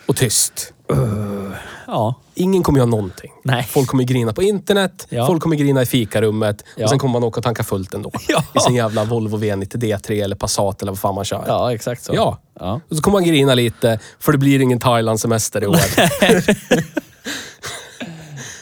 [0.07, 0.73] och tyst.
[1.87, 2.15] Ja.
[2.35, 3.31] Ingen kommer göra någonting.
[3.43, 3.63] Nej.
[3.71, 5.27] Folk kommer grina på internet, Ja.
[5.27, 6.85] folk kommer grina i fikarummet Ja.
[6.85, 8.11] och sen kommer man åka och tanka fullt ändå.
[8.29, 8.45] Ja.
[8.55, 11.45] I sin jävla Volvo V90 D3 eller Passat eller vad fan man kör.
[11.47, 12.13] Ja, exakt så.
[12.15, 12.39] Ja.
[12.61, 12.81] Ja.
[12.91, 15.77] Och så kommer man grina lite för det blir ingen Thailand-semester i år.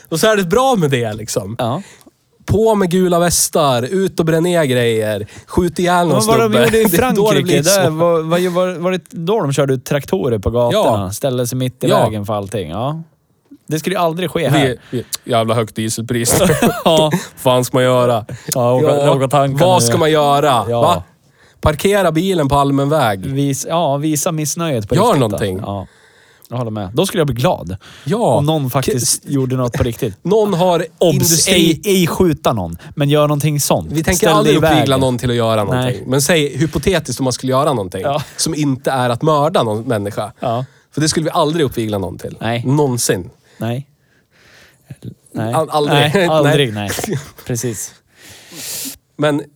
[0.09, 1.57] och så är det bra med det liksom.
[1.59, 1.83] Ja.
[2.47, 6.43] På med gula västar, ut och bränn ner grejer, skjut ihjäl någon Men vad de
[6.53, 6.65] snubbe.
[6.65, 7.81] gjorde i Det det Frankrike, så.
[7.81, 11.05] där, var, var, var, det då de körde ut traktorer på gatorna?
[11.05, 11.11] Ja.
[11.13, 12.05] Ställde sig mitt i Ja.
[12.05, 12.71] vägen för allting?
[12.71, 13.03] Ja.
[13.67, 14.77] Det skulle ju aldrig ske här.
[14.91, 16.35] Vi, jävla högt dieselpris.
[16.85, 17.11] Ja.
[17.37, 18.25] fan ska man göra?
[18.55, 20.65] Ja, åka, åka tanka vad ska man göra?
[20.69, 20.81] Ja.
[20.83, 21.03] Va?
[21.61, 23.27] Parkera bilen på allmän väg.
[23.27, 25.21] Vis, ja, visa missnöjet på Gör riktigt.
[25.21, 25.29] då.
[25.29, 25.59] någonting.
[25.59, 25.87] Ja.
[26.49, 26.91] Jag håller med.
[26.95, 27.77] Då skulle jag bli glad.
[28.05, 28.19] Ja.
[28.37, 30.15] Om någon faktiskt gjorde något på riktigt.
[30.25, 31.15] Någon har Obs!
[31.15, 31.53] industri...
[31.55, 33.93] Ej, ej skjuta någon, men gör någonting sånt.
[33.93, 35.97] Vi tänker Ställ aldrig uppvigla någon till att göra någonting.
[35.97, 36.05] Nej.
[36.07, 38.23] Men säg hypotetiskt om man skulle göra någonting Ja.
[38.37, 40.33] som inte är att mörda någon människa.
[40.41, 40.65] Ja.
[40.91, 42.37] För det skulle vi aldrig uppvigla någon till.
[42.41, 42.65] Nej.
[42.67, 43.31] Någonsin.
[43.59, 43.89] Nej.
[45.33, 45.55] Nej.
[45.55, 45.99] Al- aldrig.
[46.15, 46.75] Nej, aldrig.
[46.75, 46.91] Nej.
[47.47, 47.95] Precis.
[49.17, 49.47] Men eh,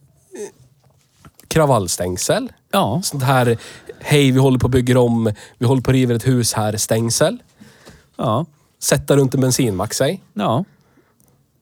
[1.49, 2.53] kravallstängsel.
[2.73, 3.01] Ja.
[3.05, 3.59] Sånt här,
[4.01, 6.77] hej vi håller på och bygger om, vi håller på och river ett hus här,
[6.77, 7.39] stängsel.
[8.17, 8.47] Ja.
[8.79, 10.23] Sätta runt en bensinmack sig.
[10.33, 10.65] Ja.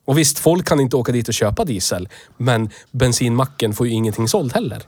[0.05, 2.09] Och visst, folk kan inte åka dit och köpa diesel.
[2.37, 4.83] Men bensinmacken får ju ingenting sålt heller.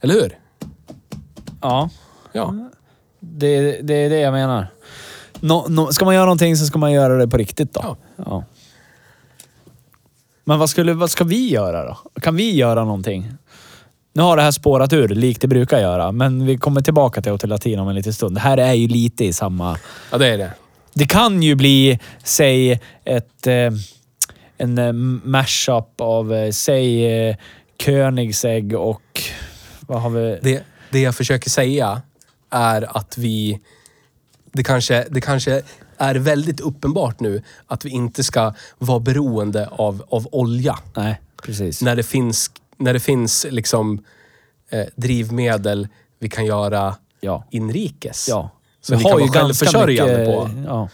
[0.00, 0.38] Eller hur?
[1.60, 1.90] Ja.
[2.32, 2.54] Ja.
[3.20, 4.66] Det, det är det jag menar.
[5.40, 7.80] Nå, nå, ska man göra någonting så ska man göra det på riktigt då.
[7.82, 7.96] Ja.
[8.16, 8.44] Ja.
[10.44, 12.20] Men vad, skulle, vad ska vi göra då?
[12.20, 13.32] Kan vi göra någonting?
[14.16, 16.12] Nu har det här spårat ur, likt det brukar göra.
[16.12, 18.36] Men vi kommer tillbaka till Hotel Latin om en liten stund.
[18.36, 19.78] Det här är ju lite i samma...
[20.10, 20.50] Ja, det är det.
[20.92, 23.70] Det kan ju bli, säg, ett, eh,
[24.58, 24.92] en eh,
[25.24, 27.36] mashup av, eh, säg,
[27.84, 29.22] Koenigsegg och...
[29.80, 30.38] Vad har vi?
[30.42, 30.62] det.
[30.90, 32.02] Det jag försöker säga
[32.50, 33.60] är att vi...
[34.52, 35.62] Det kanske, det kanske
[35.98, 40.78] är väldigt uppenbart nu att vi inte ska vara beroende av, av olja.
[40.96, 41.82] Nej, precis.
[41.82, 42.50] När det finns,
[42.84, 44.04] när det finns liksom
[44.70, 47.44] eh, drivmedel vi kan göra Ja.
[47.50, 48.26] inrikes.
[48.28, 48.50] Ja.
[48.80, 50.50] Som vi kan vara självförsörjande på.
[50.66, 50.88] Ja.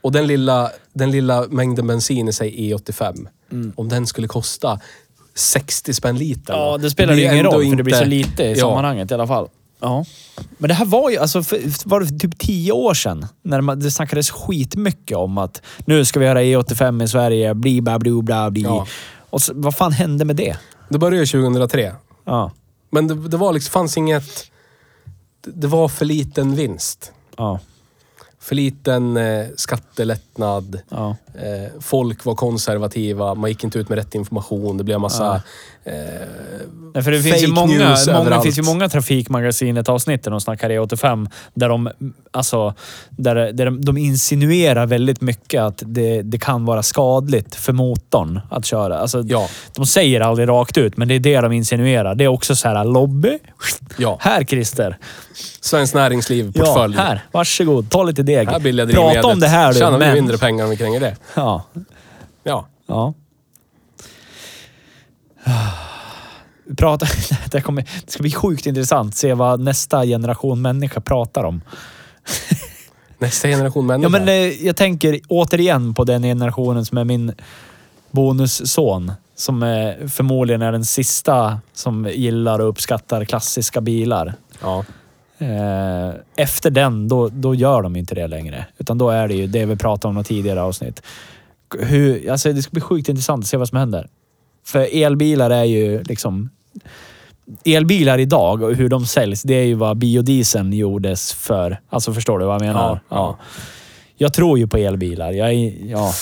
[0.00, 3.72] Och den lilla, den lilla mängden bensin i sig E85, Mm.
[3.76, 4.80] om den skulle kosta
[5.34, 6.56] 60 spänn litern.
[6.56, 8.56] ja, det spelar ju blir ingen roll för det blir så inte- lite i Ja.
[8.56, 9.48] sammanhanget i alla fall.
[9.80, 10.04] Ja.
[10.58, 13.26] Men det här var ju, alltså, för, var det typ tio år sedan?
[13.42, 17.80] När man, det snackades skitmycket om att nu ska vi göra E85 i Sverige, bli
[17.80, 18.62] bla bla bla bli.
[18.62, 18.86] Ja.
[19.30, 20.56] Och så, vad fan hände med det?
[20.88, 21.94] Det började 2003.
[22.24, 22.52] Ja.
[22.90, 24.50] Men det, det var liksom, fanns inget...
[25.40, 27.12] Det, det var för liten vinst.
[27.36, 27.60] Ja.
[28.38, 30.80] För liten eh, skattelättnad.
[30.88, 31.16] Ja.
[31.42, 34.76] Eh, folk var konservativa, man gick inte ut med rätt information.
[34.76, 35.42] Det blev massa...
[35.84, 35.92] Eh,
[36.94, 38.42] Nej, för det finns ju Fake många, news många, överallt.
[38.44, 41.30] finns ju många Trafikmagasinet-avsnitt där de snackar E85.
[41.54, 41.90] Där de,
[42.30, 42.74] alltså,
[43.10, 48.40] där, där de, de insinuerar väldigt mycket att det, det kan vara skadligt för motorn
[48.50, 48.98] att köra.
[48.98, 49.48] Alltså, Ja.
[49.74, 52.14] De säger aldrig rakt ut, men det är det de insinuerar.
[52.14, 53.38] Det är också så här lobby.
[53.96, 54.18] ja.
[54.20, 54.98] Här Christer!
[55.60, 57.24] Svenskt Näringsliv, Ja, här.
[57.32, 57.90] Varsågod.
[57.90, 58.48] Ta lite deg.
[58.48, 60.14] Här Prata om det här du, Tjänar vi men...
[60.14, 61.16] mindre pengar om vi kränger det.
[61.34, 61.64] Ja.
[62.42, 62.66] Ja.
[62.86, 63.14] Ja.
[66.76, 67.06] Prata,
[67.50, 71.60] det, kommer, det ska bli sjukt intressant att se vad nästa generation människa pratar om.
[73.18, 74.04] Nästa generation människa.
[74.04, 77.32] Ja, men eh, jag tänker återigen på den generationen som är min
[78.10, 79.12] bonusson.
[79.34, 84.34] Som eh, förmodligen är den sista som gillar och uppskattar klassiska bilar.
[84.62, 84.84] ja.
[85.38, 88.66] Eh, efter den, då, då gör de inte det längre.
[88.78, 91.02] Utan då är det ju det vi pratade om i tidigare avsnitt.
[91.78, 94.08] Hur, alltså det ska bli sjukt intressant att se vad som händer.
[94.66, 96.50] För elbilar är ju liksom...
[97.64, 101.80] Elbilar idag och hur de säljs, det är ju vad biodieseln gjordes för.
[101.88, 103.00] Alltså förstår du vad jag menar?
[103.08, 103.38] Ja, ja.
[104.16, 105.32] Jag tror ju på elbilar.
[105.32, 106.12] Jag är, ja,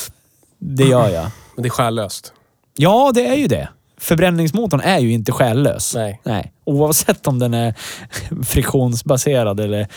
[0.59, 1.27] det gör jag.
[1.55, 2.33] Men det är själlöst.
[2.77, 3.69] Ja, det är ju det.
[3.99, 5.95] Förbränningsmotorn är ju inte själlös.
[5.95, 6.21] Nej.
[6.25, 6.53] Nej.
[6.65, 7.75] Oavsett om den är
[8.45, 9.89] friktionsbaserad eller,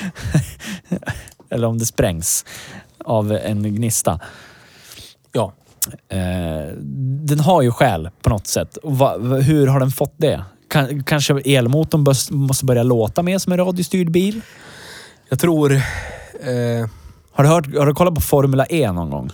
[1.50, 2.44] eller om det sprängs
[3.04, 4.20] av en gnista.
[5.32, 5.52] Ja.
[6.08, 6.72] Eh,
[7.24, 8.78] den har ju själ på något sätt.
[8.82, 10.44] Va, hur har den fått det?
[10.70, 14.40] Kan, kanske elmotorn börs- måste börja låta mer som en radiostyrd bil?
[15.28, 15.72] Jag tror...
[15.72, 16.88] Eh,
[17.32, 19.30] Har du, hört, har du kollat på Formula E någon gång?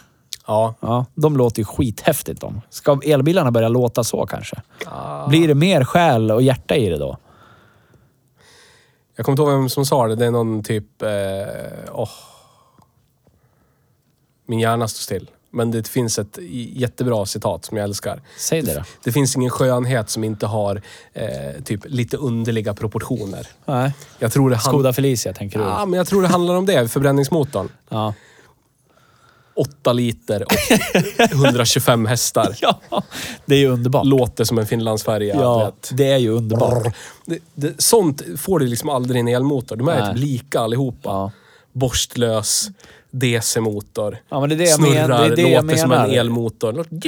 [0.47, 0.75] Ja.
[0.81, 2.61] Ja, de låter ju skithäftigt de.
[2.71, 4.63] Ska elbilarna börja låta så kanske?
[4.87, 5.27] Ah.
[5.29, 7.17] Blir det mer själ och hjärta i det då?
[9.17, 10.15] Jag kommer inte ihåg vem som sa det.
[10.17, 11.03] Det är någon typ...
[11.03, 11.09] Eh,
[11.93, 12.09] åh.
[14.47, 15.31] Min hjärna står still.
[15.51, 16.39] Men det finns ett
[16.73, 18.23] jättebra citat som jag älskar.
[18.39, 18.83] Säg det då.
[19.05, 20.83] Det finns ingen skönhet som inte har
[21.13, 23.47] eh, typ lite underliga proportioner.
[23.65, 23.93] Nej.
[24.19, 25.65] Jag tror det, han- Skoda Felicia tänker du?
[25.65, 26.89] ja, men jag tror det handlar om det.
[26.89, 27.69] Förbränningsmotorn.
[27.89, 28.15] Ja.
[29.57, 30.53] 8 liter och
[31.33, 32.57] 125 hästar.
[32.61, 32.81] ja.
[33.47, 34.07] Det är ju underbart.
[34.07, 35.35] Låter som en finlandsfärja.
[35.35, 35.91] Ja, vet.
[35.93, 36.95] det är ju underbart.
[37.27, 39.77] Det, det, sånt får du liksom aldrig i en elmotor.
[39.77, 40.15] De är Nej.
[40.15, 41.11] typ lika allihopa.
[41.11, 41.31] Ja.
[41.73, 42.69] Borstlös,
[43.11, 44.19] DC-motor.
[44.29, 46.05] Ja, men det är det jag Snurrar, men- det är det jag låter som menar.
[46.09, 46.73] en elmotor.
[46.73, 46.99] Låter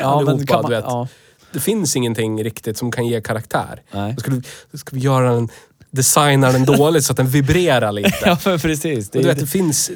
[0.00, 0.84] Ja, allihopa, man, du vet.
[0.88, 1.08] ja.
[1.52, 3.82] Det finns ingenting riktigt som kan ge karaktär.
[3.92, 4.16] Nej.
[4.18, 4.30] Ska,
[4.70, 5.48] då ska vi göra den,
[5.90, 8.12] designa den dåligt så att den vibrerar lite.
[8.24, 9.10] ja, men precis.
[9.10, 9.90] Det du vet, det finns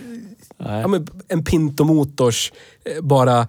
[0.60, 0.80] Nej.
[0.80, 2.52] ja, men en Pinto-motors
[2.84, 3.48] eh, bara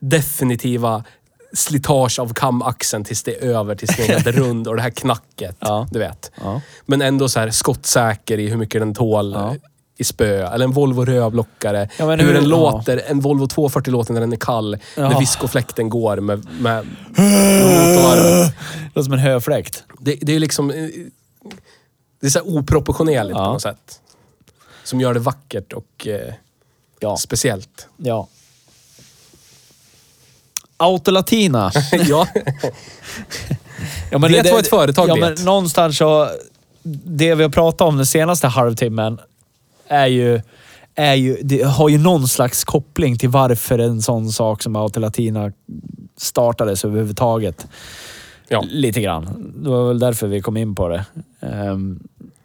[0.00, 1.04] definitiva
[1.52, 4.90] slitage av kamaxeln tills det är över, tills den är helt rund och det här
[4.90, 5.56] knacket.
[5.58, 5.88] Ja.
[5.90, 6.30] Du vet.
[6.42, 6.60] Ja.
[6.86, 9.50] Men ändå så här skottsäker i hur mycket den tål Ja.
[9.50, 9.56] eh,
[9.96, 10.46] i spö.
[10.46, 11.88] Eller en Volvo rövlockare.
[11.98, 13.02] Hur, hur- den låter.
[13.06, 14.76] En Volvo 240 låter när den är kall.
[14.96, 18.22] När viskofläkten går med, med motorvarv.
[18.22, 18.52] Det
[18.94, 19.84] låter som en höfläkt.
[19.98, 20.70] Det, det är liksom...
[20.70, 20.76] eh,
[22.20, 24.00] Det är så oproportionerligt på något sätt.
[24.84, 26.34] Som gör det vackert och eh,
[27.00, 27.16] Ja.
[27.16, 27.88] speciellt.
[27.96, 28.28] ja.
[30.76, 31.72] Autolatina.
[32.08, 32.28] ja.
[34.10, 35.38] Ja, men Vet vad ett företag ja, vet.
[35.38, 36.28] Men någonstans så...
[37.04, 39.18] Det vi har pratat om den senaste halvtimmen
[39.88, 40.40] är ju...
[40.94, 45.52] Är ju, det har ju någon slags koppling till varför en sån sak som Autolatina
[46.16, 47.66] startades överhuvudtaget.
[48.48, 48.64] Ja.
[48.68, 49.52] Lite grann.
[49.56, 51.04] Det var väl därför vi kom in på det.
[51.40, 52.00] Ehm,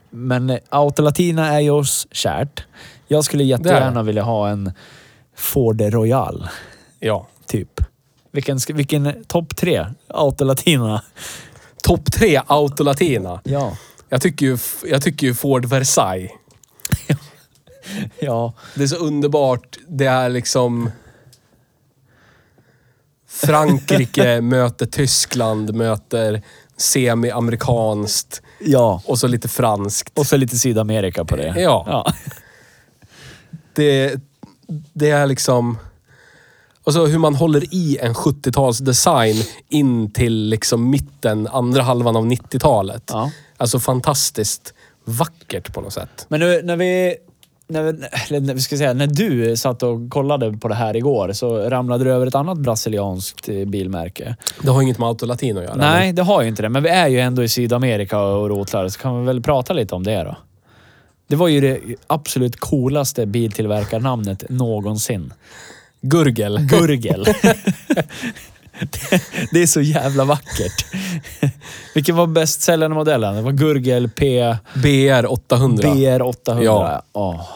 [0.09, 2.65] men Autolatina är ju oss kärt.
[3.07, 4.71] Jag skulle jättegärna vilja ha en
[5.35, 6.49] Ford Royal,
[6.99, 7.27] ja.
[7.47, 7.81] typ.
[8.31, 11.01] Vilken, vilken topp tre Autolatina?
[11.83, 13.41] Topp tre Autolatina.
[13.43, 13.77] Ja.
[14.09, 16.31] Jag tycker, ju, jag tycker ju Ford Versailles.
[18.19, 18.53] Ja.
[18.75, 19.77] Det är så underbart.
[19.87, 20.91] Det är liksom...
[23.27, 26.41] Frankrike möter Tyskland, möter
[26.77, 29.01] semi-amerikanskt Ja.
[29.05, 30.19] och så lite franskt.
[30.19, 31.53] Och så lite Sydamerika på det.
[31.57, 31.85] Ja.
[31.87, 32.13] ja.
[33.73, 34.19] Det,
[34.93, 35.77] det är liksom...
[36.83, 42.25] Och så hur man håller i en 70-talsdesign in till liksom mitten, andra halvan av
[42.25, 43.03] 90-talet.
[43.07, 43.31] Ja.
[43.57, 46.25] Alltså fantastiskt vackert på något sätt.
[46.27, 47.15] Men nu när vi...
[47.69, 52.03] när, när, ska säga, när du satt och kollade på det här igår så ramlade
[52.03, 54.35] du över ett annat brasilianskt eh, bilmärke.
[54.61, 55.75] Det har inget med Autolatin att göra.
[55.75, 56.69] Nej, det har ju inte det.
[56.69, 59.95] Men vi är ju ändå i Sydamerika och rotlar, så kan vi väl prata lite
[59.95, 60.35] om det då.
[61.27, 65.33] Det var ju det absolut coolaste biltillverkarnamnet någonsin.
[66.01, 66.59] Gurgel.
[66.69, 67.25] Gurgel.
[69.51, 70.85] Det- är så jävla vackert.
[71.95, 73.35] Vilken var bästsäljande modellen?
[73.35, 74.55] Det var Gurgel P...
[74.73, 75.93] BR 800.
[75.93, 76.63] BR 800.
[76.65, 77.01] Ja.
[77.13, 77.47] Ja.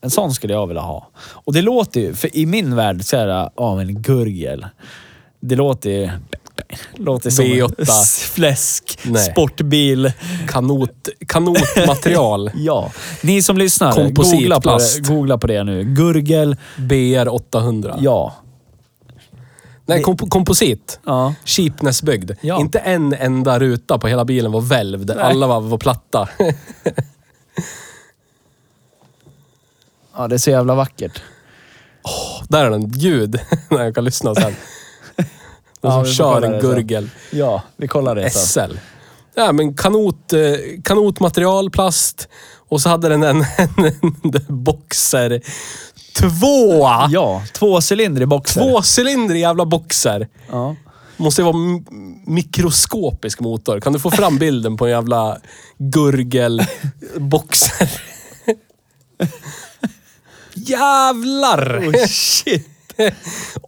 [0.00, 1.08] En sån skulle jag vilja ha.
[1.18, 4.66] Och det låter ju, för i min värld så är det, ja men Gurgel.
[5.40, 6.10] Det låter ju...
[6.96, 7.74] Låter som V8.
[7.82, 9.22] s- fläsk, Nej.
[9.30, 10.12] sportbil.
[10.48, 12.50] Kanot, kanotmaterial.
[12.54, 12.90] Ja.
[13.22, 15.84] Ni som lyssnar, googla på, det, googla på det nu.
[15.84, 17.96] Gurgel, BR 800.
[18.00, 18.34] ja.
[19.88, 21.00] Nej, komp komposit.
[21.06, 21.34] Ja.
[21.44, 22.30] Cheapness-byggd.
[22.40, 22.60] Ja.
[22.60, 25.10] Inte en enda ruta på hela bilen var välvd.
[25.10, 26.28] Alla var, var platta.
[30.16, 31.22] ja, det är så jävla vackert.
[32.48, 32.90] Där är den.
[32.90, 33.40] Ljud.
[33.70, 34.54] När jag kan lyssna sen.
[35.16, 35.22] De
[35.80, 36.70] Ja, som vi får kör kolla en det sen.
[36.70, 37.10] gurgel.
[37.30, 38.70] Ja, vi kollar det sen.
[38.70, 38.76] SL.
[39.34, 40.40] Ja, men kanot, eh,
[40.84, 42.28] kanotmaterial, plast.
[42.68, 43.84] Och så hade den en, en,
[44.22, 45.40] en boxer.
[46.18, 46.88] Två!
[47.10, 48.60] Ja, tvåcylindrig boxer.
[48.60, 50.28] Tvåcylindrig jävla boxer.
[50.50, 50.76] Ja.
[51.16, 51.84] Måste ju vara m-
[52.26, 53.80] mikroskopisk motor.
[53.80, 55.38] Kan du få fram bilden på en jävla
[55.78, 57.90] gurgelboxer?
[60.56, 61.78] Jävlar!
[61.88, 62.68] Oh, shit.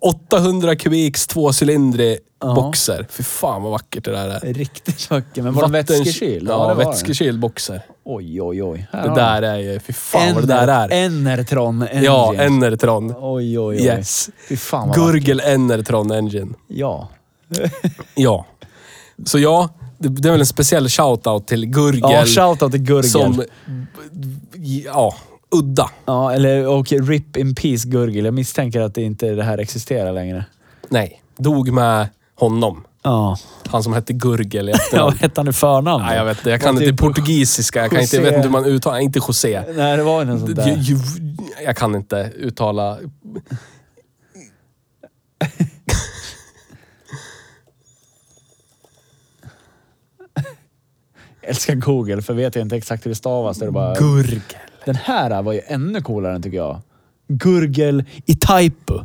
[0.01, 2.55] 800 kubiks tvåcylindrig Ja.
[2.55, 3.07] boxer.
[3.11, 4.55] Fy fan vad vackert det där är.
[4.55, 5.43] Riktigt vacker.
[5.43, 6.49] Men var Vatten- vätskekyld?
[6.49, 6.91] Ja, det den.
[6.91, 7.83] vätskekyld boxer.
[8.05, 8.87] Oj, oj, oj.
[8.93, 9.81] Här Det där är ju...
[9.81, 11.05] Fy fan vad det Ener- där är.
[11.07, 12.05] Enertron Engine.
[12.05, 13.15] Ja, Enertron.
[13.19, 13.85] Oj, oj, oj.
[13.85, 14.31] Yes.
[14.49, 15.13] Fy fan vad vackert.
[15.13, 16.55] Gurgel Enertron Engine.
[16.69, 17.09] Ja.
[18.15, 18.47] Ja.
[19.27, 19.69] Så ja,
[19.99, 22.01] det, det är väl en speciell shoutout till Gurgel.
[22.13, 23.11] Ja, shoutout till Gurgel.
[23.11, 23.43] Som...
[24.85, 25.15] Ja,
[25.51, 25.91] udda.
[26.05, 28.25] Ja, eller och RIP in Peace Gurgel.
[28.25, 30.45] Jag misstänker att det inte det här existerar längre.
[30.89, 32.85] Nej, dog med honom.
[33.03, 33.37] Ja.
[33.67, 35.05] Han som hette Gurgel i Ja, efternamn.
[35.13, 36.05] vad hette han i förnamn?
[36.05, 36.51] Nej, jag vet inte.
[36.51, 37.81] Jag kan inte typ portugisiska.
[37.81, 38.99] Jag kan inte, jag vet inte hur man uttalar...
[38.99, 39.63] Inte José.
[39.77, 40.77] Nej, det var något sånt där.
[40.77, 40.99] ju-
[41.65, 42.99] Jag kan inte uttala...
[51.41, 53.59] Jag älskar Google, för vet jag inte exakt hur det stavas.
[53.59, 53.95] Då är det bara...
[53.95, 54.43] Gurgel.
[54.89, 56.81] Den här var ju ännu coolare tycker jag.
[57.29, 58.99] Gurgel i Taipu.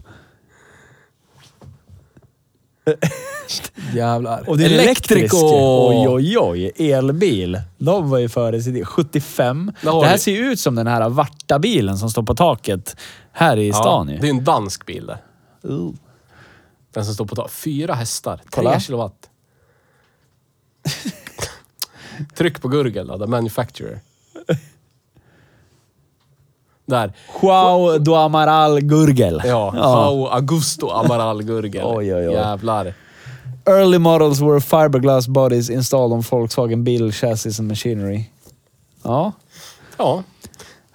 [3.93, 4.49] Jävlar.
[4.49, 5.34] Och det är elektrisk.
[5.36, 6.91] Oj, oj, oj.
[6.91, 7.61] Elbil.
[7.77, 8.88] De var ju före sin tid.
[8.88, 9.71] 75.
[9.81, 12.36] Där har Det här ser ju ut som den här varta bilen som står på
[12.36, 12.97] taket
[13.31, 14.17] här i stan ju.
[14.17, 15.19] det är en dansk bil det.
[15.67, 15.91] Uh.
[16.93, 17.51] Den som står på tak.
[17.51, 18.41] Fyra hästar.
[18.49, 18.71] Kolla.
[18.71, 19.29] Tre kilowatt.
[22.36, 23.99] Tryck på Gurgel då, the manufacturer.
[26.86, 27.13] Där.
[27.41, 29.41] Joao do Amaral Gurgel.
[29.45, 29.73] Ja.
[29.75, 31.86] Joao Augusto Amaral Gurgel.
[31.88, 32.34] Oj, oj, oj.
[32.34, 32.93] Jävlar.
[33.65, 38.23] Early models were fiberglass bodies installed on Volkswagen Bill chassis and machinery.
[39.03, 39.31] Ja.
[39.97, 40.23] Ja.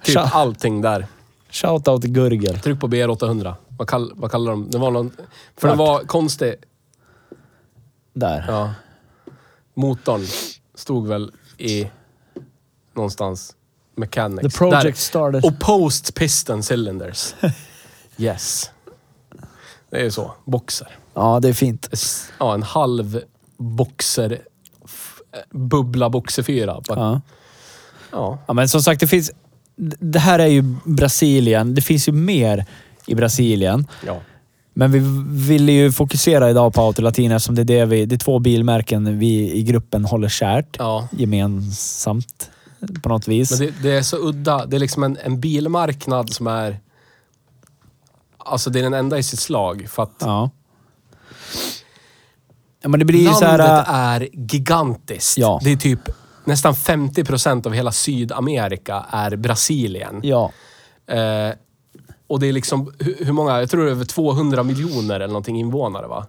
[0.03, 0.29] Typ Tja.
[0.33, 1.07] allting där.
[1.49, 2.59] Shoutout till Gurgel.
[2.59, 3.53] Tryck på BR800.
[3.77, 4.69] Vad, kall, vad kallar de?
[4.71, 5.11] Det var någon...
[5.57, 6.55] För den var konstig.
[8.13, 8.45] Där.
[8.47, 8.73] Ja.
[9.73, 10.25] Motorn
[10.75, 11.87] stod väl i...
[12.93, 13.55] Någonstans.
[13.99, 14.53] Mechanics.
[14.53, 14.91] The project Där.
[14.93, 15.45] started...
[15.45, 17.35] Opposed piston cylinders.
[18.17, 18.69] Yes.
[19.91, 20.31] Det är så.
[20.45, 20.87] Boxer.
[21.13, 21.89] Ja, det är fint.
[22.39, 23.21] Ja, en halv
[23.57, 24.41] boxer...
[25.51, 26.81] Bubbla boxerfyra.
[26.87, 27.21] Bara- Ja.
[28.11, 28.39] Ja.
[28.47, 29.31] Ja, men som sagt, det finns...
[29.99, 31.75] Det här är ju Brasilien.
[31.75, 32.65] Det finns ju mer
[33.07, 33.87] i Brasilien.
[34.05, 34.17] ja.
[34.73, 34.99] Men vi
[35.47, 39.19] ville ju fokusera idag på Autolatin eftersom det är, det vi, det är två bilmärken
[39.19, 40.75] vi i gruppen håller kärt.
[40.79, 41.07] Ja.
[41.11, 42.49] Gemensamt.
[43.03, 43.51] På något vis.
[43.51, 44.65] Men det, det är så udda.
[44.65, 46.79] Det är liksom en, en bilmarknad som är...
[48.37, 49.85] Alltså det är den enda i sitt slag.
[49.89, 50.49] För att Ja.
[52.81, 52.89] ja.
[52.89, 54.21] Men det blir ju så landet här...
[54.21, 55.37] är gigantiskt.
[55.37, 55.59] Ja.
[55.63, 56.09] Det är typ
[56.45, 60.19] nästan 50 procent av hela Sydamerika är Brasilien.
[60.23, 60.51] Ja.
[61.07, 61.53] Eh,
[62.27, 63.59] och det är liksom, hur, hur många?
[63.59, 66.25] Jag tror det är över 200 miljoner eller någonting invånare va?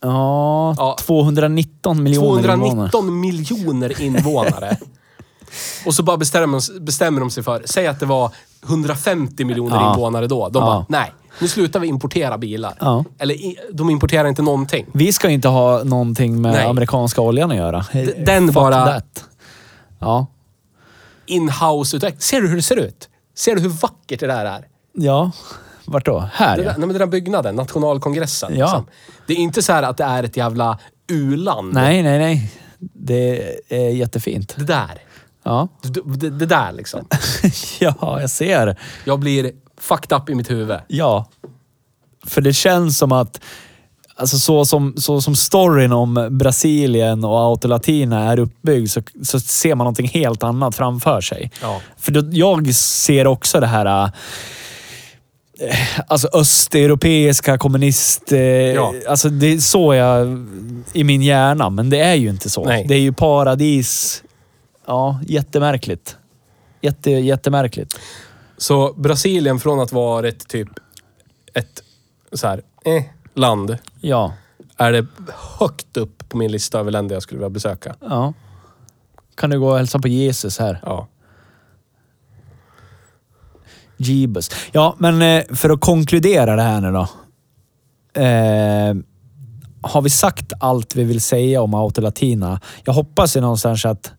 [0.00, 0.96] Ja, Ja.
[1.00, 2.90] 219 miljoner invånare.
[2.90, 4.76] 219 miljoner invånare.
[5.86, 8.30] och så bara bestämmer, bestämmer de sig för, säg att det var
[8.66, 9.90] 150 miljoner Ja.
[9.94, 10.48] invånare då.
[10.48, 10.66] De Ja.
[10.66, 12.74] bara, nej, nu slutar vi importera bilar.
[12.80, 13.04] Ja.
[13.18, 14.86] Eller i, de importerar inte någonting.
[14.92, 16.66] Vi ska inte ha någonting med Nej.
[16.66, 17.86] amerikanska oljan att göra.
[18.26, 19.24] den Fuck bara- That.
[19.98, 20.26] Ja.
[21.26, 22.20] Inhouse-utveckling.
[22.20, 23.08] Ser du hur det ser ut?
[23.36, 24.64] Ser du hur vackert det där är?
[24.92, 25.30] Ja.
[25.84, 26.28] Vart då?
[26.32, 26.68] Här Det ja.
[26.72, 28.52] där, nej, men den där byggnaden, nationalkongressen.
[28.56, 28.64] Ja.
[28.64, 28.86] Liksom.
[29.26, 30.78] Det är inte så här att det är ett jävla
[31.10, 31.74] u-land.
[31.74, 32.52] Nej, nej, nej.
[32.78, 34.54] Det är jättefint.
[34.56, 34.98] Det där.
[35.48, 35.68] Ja.
[35.82, 37.04] Det, det, där liksom.
[37.80, 38.76] ja, jag ser.
[39.04, 40.78] Jag blir fucked up i mitt huvud.
[40.88, 41.26] Ja.
[42.26, 43.40] För det känns som att
[44.16, 49.74] Alltså så som, så som storyn om Brasilien och Autolatina är uppbyggd så, så ser
[49.74, 51.50] man någonting helt annat framför sig.
[51.62, 51.80] Ja.
[51.96, 54.04] För då, jag ser också det här...
[54.04, 54.10] äh,
[56.06, 58.32] Alltså östeuropeiska kommunist...
[58.32, 58.94] eh, Ja.
[59.08, 60.46] Alltså det är så jag...
[60.92, 62.64] I min hjärna, men det är ju inte så.
[62.64, 62.84] Nej.
[62.88, 64.22] Det är ju paradis...
[64.88, 66.16] Ja, jättemärkligt.
[66.80, 68.00] Jätte, jättemärkligt.
[68.56, 70.68] Så Brasilien från att vara ett typ
[71.54, 71.82] ett
[72.32, 73.02] så här, eh,
[73.34, 74.32] land Ja.
[74.76, 75.06] är det
[75.58, 77.94] högt upp på min lista över länder jag skulle vilja besöka.
[78.00, 78.32] Ja.
[79.34, 80.80] Kan du gå och hälsa på Jesus här?
[80.82, 81.08] Ja.
[83.96, 84.50] Jeebus.
[84.72, 87.08] Ja, men eh, för att konkludera det här nu då.
[88.22, 88.94] Eh,
[89.82, 92.60] har vi sagt allt vi vill säga om Autolatina?
[92.84, 94.12] Jag hoppas ju någonstans att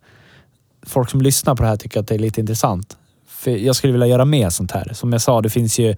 [0.89, 2.97] folk som lyssnar på det här tycker att det är lite intressant.
[3.27, 4.91] För jag skulle vilja göra mer sånt här.
[4.93, 5.95] Som jag sa, det finns ju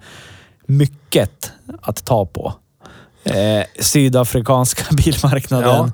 [0.66, 2.54] mycket att ta på.
[3.24, 5.92] Eh, sydafrikanska bilmarknaden.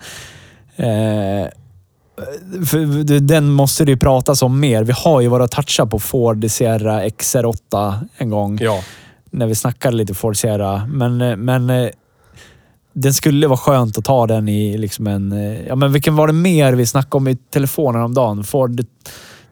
[0.77, 1.49] Eh,
[2.67, 4.85] för den måste det ju pratas om mer.
[4.85, 8.59] Vi har ju våra touchar på Ford Sierra XR8 en gång.
[8.61, 8.83] Ja.
[9.31, 10.87] När vi snackade lite Ford Sierra.
[10.87, 11.89] Men, eh, men eh,
[13.01, 15.33] den skulle vara skönt att ta den i liksom en...
[15.33, 18.45] eh, Ja, men vilken var det mer vi snackade om i telefonen om dagen?
[18.45, 18.81] Ford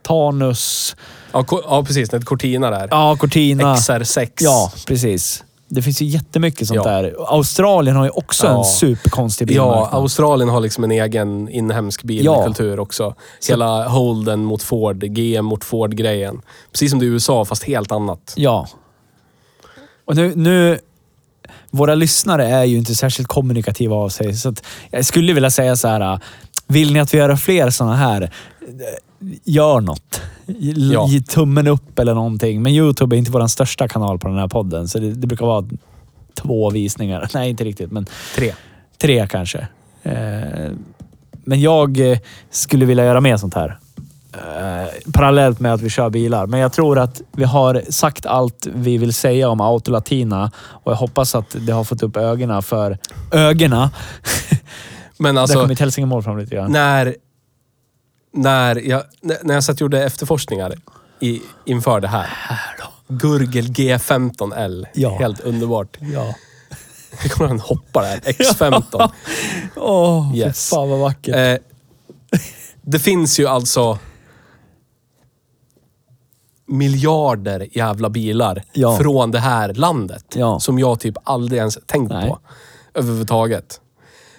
[0.03, 0.97] Tanus.
[1.33, 2.15] Ja, ja, precis.
[2.15, 2.89] Ett Cortina där.
[2.91, 3.75] Ja, Cortina.
[3.75, 4.31] XR6.
[4.41, 5.45] Ja, precis.
[5.69, 6.91] Det finns ju jättemycket sånt Ja.
[6.91, 7.15] där.
[7.27, 8.59] Australien har ju också Ja.
[8.59, 10.01] en superkonstig Ja, bilmarknad.
[10.03, 13.15] Australien har liksom en egen inhemsk bilkultur också.
[13.49, 16.41] Hela Holden mot Ford, GM mot Ford-grejen.
[16.73, 18.33] Precis som det är i USA, fast helt annat.
[18.37, 18.69] Ja.
[20.05, 20.79] Och nu, nu...
[21.77, 24.55] Våra lyssnare är ju inte särskilt kommunikativa av sig, så
[24.91, 26.21] jag skulle vilja säga så här.
[26.67, 28.31] Vill ni att vi gör fler såna här?
[29.45, 30.21] Gör något.
[30.47, 31.07] Ge Ja.
[31.09, 32.63] ge tummen upp eller någonting.
[32.63, 35.47] Men Youtube är inte vår största kanal på den här podden, så det, det brukar
[35.47, 35.65] vara
[36.35, 37.29] två visningar.
[37.35, 38.07] Nej, inte riktigt, men
[38.37, 38.53] Tre.
[38.99, 39.69] tre kanske.
[40.03, 40.71] Eh,
[41.45, 42.19] men jag eh,
[42.51, 43.79] skulle vilja göra mer sånt här.
[44.33, 46.47] Eh, parallellt med att vi kör bilar.
[46.47, 50.97] Men jag tror att vi har sagt allt vi vill säga om Autolatina och jag
[50.97, 52.99] hoppas att det har fått upp ögonen för
[53.33, 53.89] ögonen.
[55.19, 56.73] Men Där alltså, kommer mitt hälsingemål fram lite grann.
[56.73, 57.15] när,
[58.33, 59.03] när, jag,
[59.43, 60.75] när jag satt och gjorde efterforskningar
[61.21, 62.27] i, inför det här.
[63.09, 64.87] Gurgel G15L.
[64.95, 65.19] Ja.
[65.19, 65.97] Helt underbart.
[66.01, 66.35] Ja.
[67.23, 68.17] Det kommer en hoppar här.
[68.19, 69.11] X15.
[69.77, 70.71] Åh, fy Yes.
[70.71, 71.35] fan vad vackert.
[71.37, 71.57] Eh,
[72.83, 73.99] det finns ju alltså
[76.69, 78.97] miljarder jävla bilar Ja.
[78.99, 80.25] från det här landet.
[80.35, 80.61] Ja.
[80.61, 82.29] Som jag typ aldrig ens tänkt Nej.
[82.29, 82.39] på.
[82.95, 83.81] Överhuvudtaget.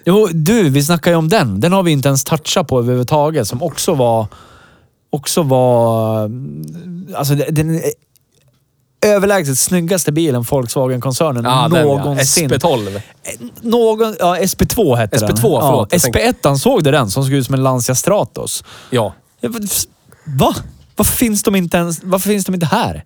[0.04, 1.60] Jo, du, vi snackade ju om den.
[1.60, 3.48] Den har vi inte ens touchat på överhuvudtaget.
[3.48, 4.26] Som också var...
[5.10, 6.30] Också var...
[7.14, 7.80] Alltså det- den
[9.06, 11.96] överlägset snyggaste bilen Volkswagen-koncernen Ja, den ja.
[12.04, 12.50] någonsin.
[12.50, 13.00] SP12.
[13.60, 15.36] Någon, ja, SP2 hette SP2, den.
[15.36, 18.64] förlåt, Ja, jag tänkte- SP1 såg du den som såg ut som en Lancia Stratos?
[18.90, 19.14] Ja.
[19.40, 19.68] Vad-
[20.38, 20.54] Va?
[20.98, 22.00] Varför finns de inte ens...
[22.02, 23.04] Varför finns de inte här?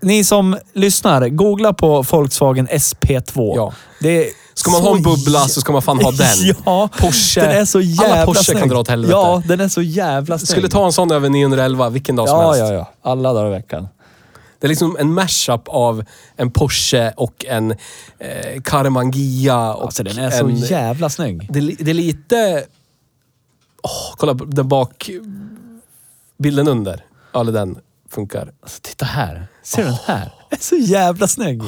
[0.00, 3.52] Ni som lyssnar, googla på Volkswagen SP2.
[3.56, 3.72] Ja.
[4.00, 6.54] Det är Ska man ha en bubbla så ska man fan ha den.
[6.66, 7.40] ja, Porsche.
[7.40, 8.58] Den är så jävla Alla Porsche snygg.
[8.58, 9.12] kan dra åt helvete.
[9.12, 10.48] Ja, den är så jävla snygg.
[10.48, 12.60] Skulle ta en sån över 911 vilken dag som Ja, helst.
[12.60, 13.10] ja, ja.
[13.10, 13.88] Alla dagar i veckan.
[14.58, 16.04] Det är liksom en mashup av
[16.36, 19.72] en Porsche och en eh, Karamangia.
[19.74, 21.46] Och Alltså den är så en, jävla snygg.
[21.52, 22.64] Det, det är lite...
[23.82, 25.10] Åh, kolla på den bak...
[26.38, 27.04] Bilden under.
[27.32, 27.78] Ja, den
[28.08, 28.52] funkar.
[28.62, 29.46] Alltså, titta här.
[29.62, 30.24] Ser du den här?
[30.50, 31.62] Den är så jävla snygg.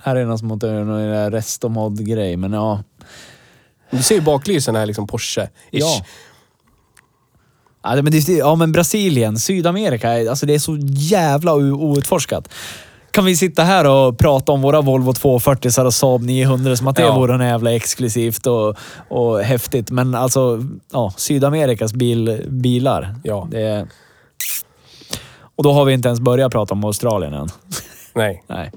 [0.00, 2.82] Här är någon som göra någon restomod-grej, men ja.
[3.90, 5.48] Du ser ju baklysen är liksom Porsche-ish.
[5.70, 6.04] Ja.
[7.82, 12.48] Ja, men, det, ja, men Brasilien, Sydamerika, alltså det är så jävla outforskat.
[13.18, 16.96] Kan vi sitta här och prata om våra Volvo 240 och Saab 900 som att
[16.96, 17.14] det Ja.
[17.18, 18.76] vore en jävla exklusivt och,
[19.08, 19.90] och häftigt.
[19.90, 20.62] Men alltså,
[20.92, 23.14] ja, Sydamerikas bil, bilar.
[23.24, 23.48] Ja.
[23.50, 23.86] Det
[25.56, 27.48] och då har vi inte ens börjat prata om Australien än.
[28.14, 28.44] Nej.
[28.48, 28.72] Nej.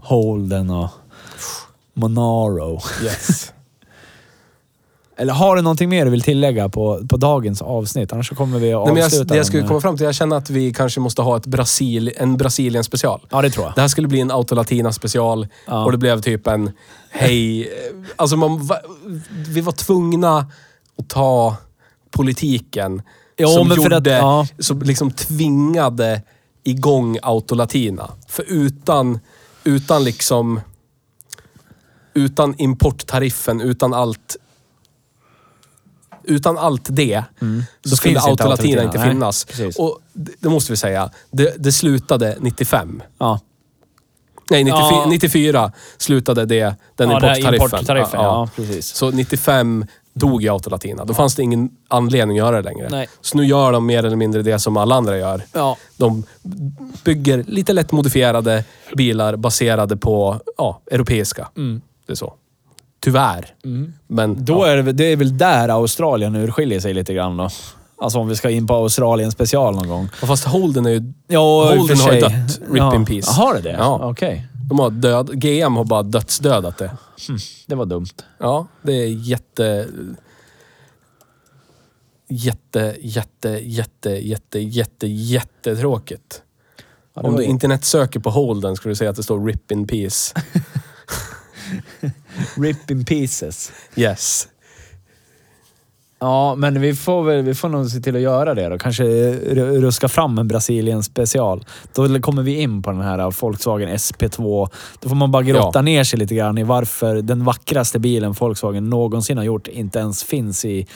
[0.00, 0.90] Holden och
[1.94, 2.80] Monaro.
[3.04, 3.52] Yes.
[5.22, 8.12] Eller har du någonting mer du vill tillägga på, på dagens avsnitt?
[8.12, 10.04] Annars så kommer vi att Nej, avsluta jag, det jag skulle den, komma fram till,
[10.06, 13.20] jag känner att vi kanske måste ha ett Brasil, en Brasilien special.
[13.30, 13.74] Ja, det tror jag.
[13.74, 15.84] Det här skulle bli en Autolatina special Ja.
[15.84, 16.70] och det blev typ en
[17.10, 17.70] hej...
[18.16, 18.68] Alltså man,
[19.48, 20.38] vi var tvungna
[20.98, 21.56] att ta
[22.10, 23.02] politiken
[23.38, 24.46] Jo, som gjorde, att- ja.
[24.58, 26.22] som liksom tvingade
[26.64, 28.10] igång Autolatina.
[28.28, 29.18] För utan,
[29.64, 30.60] utan liksom...
[32.14, 34.36] Utan importtariffen, utan allt
[36.24, 37.62] Utan allt det så Mm.
[37.82, 38.42] Då skulle finns inte
[38.82, 39.08] inte nej.
[39.08, 39.44] finnas.
[39.44, 39.78] Precis.
[39.78, 41.10] Och det, måste vi säga.
[41.30, 43.02] Det, det slutade 95.
[43.18, 43.40] Ja.
[44.50, 45.06] Nej, 94, Ja.
[45.08, 47.54] 94 slutade det, den Ja, importtariffen.
[47.54, 48.86] importtariffen, ja, precis.
[48.86, 51.04] Så 95 dog ju autolatina.
[51.04, 52.88] Då fanns det ingen anledning att göra det längre.
[52.90, 53.08] Nej.
[53.20, 55.42] Så nu gör de mer eller mindre det som alla andra gör.
[55.52, 55.76] Ja.
[55.96, 56.24] De
[57.04, 58.64] bygger lite lätt modifierade
[58.96, 61.48] bilar baserade på ja, europeiska.
[62.06, 62.34] Det är så.
[63.02, 63.54] Tyvärr.
[64.06, 64.66] Men Då ja.
[64.66, 67.48] är det, det är väl där Australien urskiljer sig lite grann då.
[68.02, 70.08] Alltså om vi ska in på Australien special någon gång.
[70.22, 71.12] Och Fast Holden är ju...
[71.26, 72.60] Ja, Holden har ju dött.
[72.70, 72.94] Rip ja.
[72.94, 73.32] in peace.
[73.32, 73.72] Har det det?
[73.78, 74.10] Ja.
[74.10, 74.48] Okej.
[74.68, 76.90] De har död, GM har bara dödsdödat det.
[77.66, 78.06] Det var dumt.
[78.38, 79.88] Ja, det är jätte...
[82.28, 86.42] Jätte, jätte, jätte, jätte, jätte, jättetråkigt.
[87.14, 89.86] Ja, Om du internet söker på Holden skulle du se att det står RIP in
[89.86, 90.34] peace.
[92.56, 93.72] Rip in pieces.
[93.96, 94.48] Yes.
[96.18, 98.78] Ja, men vi får, väl, vi får nog se till att göra det då.
[98.78, 101.64] Kanske ru- ruska fram en Brasilien special.
[101.94, 104.68] Då kommer vi in på den här Volkswagen SP2.
[105.00, 105.82] Då får man bara grotta Ja.
[105.82, 110.24] ner sig lite grann i varför den vackraste bilen Volkswagen någonsin har gjort inte ens
[110.24, 110.86] finns i,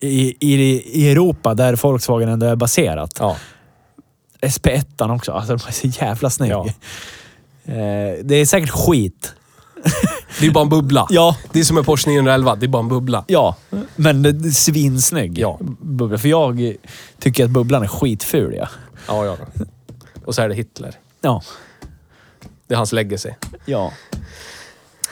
[0.00, 3.16] i, i, i Europa där Volkswagen ändå är baserat.
[3.20, 3.36] Ja.
[4.42, 5.32] SP1 också.
[5.32, 6.50] Alltså de är så jävla snygg.
[6.52, 6.66] Ja.
[7.64, 9.34] Eh, det är säkert skit.
[10.40, 11.06] Det är bara en bubbla.
[11.10, 11.36] Ja.
[11.52, 12.54] Det är som en Porsche 911.
[12.56, 13.24] Det är bara en bubbla.
[13.26, 13.56] Ja,
[13.96, 15.38] men svinsnygg.
[15.38, 15.58] Ja.
[15.80, 16.18] Bubbla.
[16.18, 16.74] För jag
[17.18, 18.54] tycker att bubblan är skitful.
[18.56, 18.68] Ja.
[19.08, 19.36] Ja, ja.
[20.24, 20.94] Och så är det Hitler.
[21.20, 21.42] Ja.
[22.66, 23.30] Det är hans legacy.
[23.64, 23.92] ja.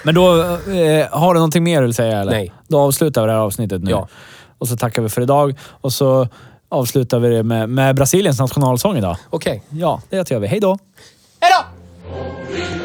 [0.03, 2.33] Men då, eh, har du någonting mer du vill säga eller?
[2.33, 2.53] Nej.
[2.69, 3.91] Då avslutar vi det här avsnittet nu.
[3.91, 4.09] Ja.
[4.59, 5.59] Och så tackar vi för idag.
[5.81, 6.29] Och så
[6.69, 9.17] avslutar vi det med, med Brasiliens nationalsång idag.
[9.31, 9.63] Okej.
[9.71, 10.47] Ja, det gör vi.
[10.47, 10.79] Hej då!
[11.41, 12.78] Hej då!